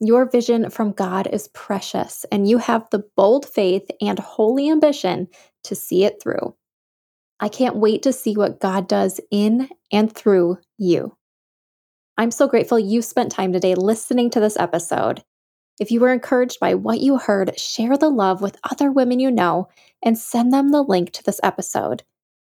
Your 0.00 0.28
vision 0.28 0.70
from 0.70 0.92
God 0.92 1.28
is 1.32 1.48
precious, 1.48 2.26
and 2.32 2.48
you 2.48 2.58
have 2.58 2.88
the 2.90 3.04
bold 3.16 3.46
faith 3.46 3.88
and 4.00 4.18
holy 4.18 4.68
ambition 4.68 5.28
to 5.62 5.74
see 5.74 6.04
it 6.04 6.20
through. 6.20 6.56
I 7.38 7.48
can't 7.48 7.76
wait 7.76 8.02
to 8.02 8.12
see 8.12 8.36
what 8.36 8.60
God 8.60 8.88
does 8.88 9.20
in 9.30 9.68
and 9.92 10.12
through 10.12 10.58
you. 10.78 11.16
I'm 12.16 12.30
so 12.30 12.48
grateful 12.48 12.78
you 12.78 13.02
spent 13.02 13.32
time 13.32 13.52
today 13.52 13.74
listening 13.74 14.30
to 14.30 14.40
this 14.40 14.56
episode. 14.56 15.22
If 15.80 15.90
you 15.90 16.00
were 16.00 16.12
encouraged 16.12 16.60
by 16.60 16.74
what 16.74 17.00
you 17.00 17.18
heard, 17.18 17.58
share 17.58 17.96
the 17.96 18.08
love 18.08 18.40
with 18.40 18.58
other 18.70 18.92
women 18.92 19.18
you 19.18 19.30
know 19.30 19.68
and 20.02 20.16
send 20.16 20.52
them 20.52 20.70
the 20.70 20.82
link 20.82 21.10
to 21.12 21.24
this 21.24 21.40
episode. 21.42 22.04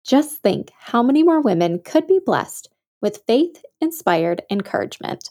Just 0.05 0.43
think 0.43 0.71
how 0.79 1.03
many 1.03 1.23
more 1.23 1.41
women 1.41 1.79
could 1.79 2.07
be 2.07 2.21
blessed 2.25 2.69
with 3.01 3.23
faith 3.27 3.65
inspired 3.81 4.43
encouragement. 4.51 5.31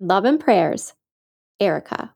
Love 0.00 0.24
and 0.24 0.38
prayers, 0.38 0.92
Erica. 1.60 2.14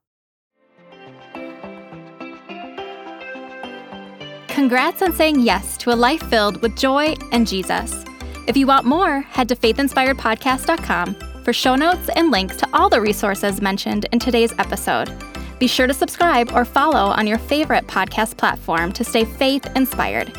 Congrats 4.48 5.02
on 5.02 5.12
saying 5.12 5.40
yes 5.40 5.76
to 5.78 5.92
a 5.92 5.96
life 5.96 6.22
filled 6.24 6.62
with 6.62 6.76
joy 6.76 7.14
and 7.32 7.46
Jesus. 7.46 8.04
If 8.46 8.56
you 8.56 8.66
want 8.66 8.86
more, 8.86 9.20
head 9.20 9.48
to 9.48 9.56
faithinspiredpodcast.com 9.56 11.27
for 11.48 11.52
show 11.54 11.74
notes 11.74 12.10
and 12.14 12.30
links 12.30 12.56
to 12.56 12.68
all 12.74 12.90
the 12.90 13.00
resources 13.00 13.62
mentioned 13.62 14.04
in 14.12 14.18
today's 14.18 14.52
episode. 14.58 15.10
Be 15.58 15.66
sure 15.66 15.86
to 15.86 15.94
subscribe 15.94 16.52
or 16.52 16.62
follow 16.62 17.10
on 17.10 17.26
your 17.26 17.38
favorite 17.38 17.86
podcast 17.86 18.36
platform 18.36 18.92
to 18.92 19.02
stay 19.02 19.24
faith 19.24 19.66
inspired. 19.74 20.30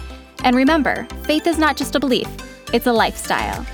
And 0.44 0.56
remember, 0.56 1.08
faith 1.24 1.48
is 1.48 1.58
not 1.58 1.78
just 1.78 1.96
a 1.96 2.00
belief, 2.00 2.28
it's 2.74 2.86
a 2.86 2.94
lifestyle. 2.94 3.66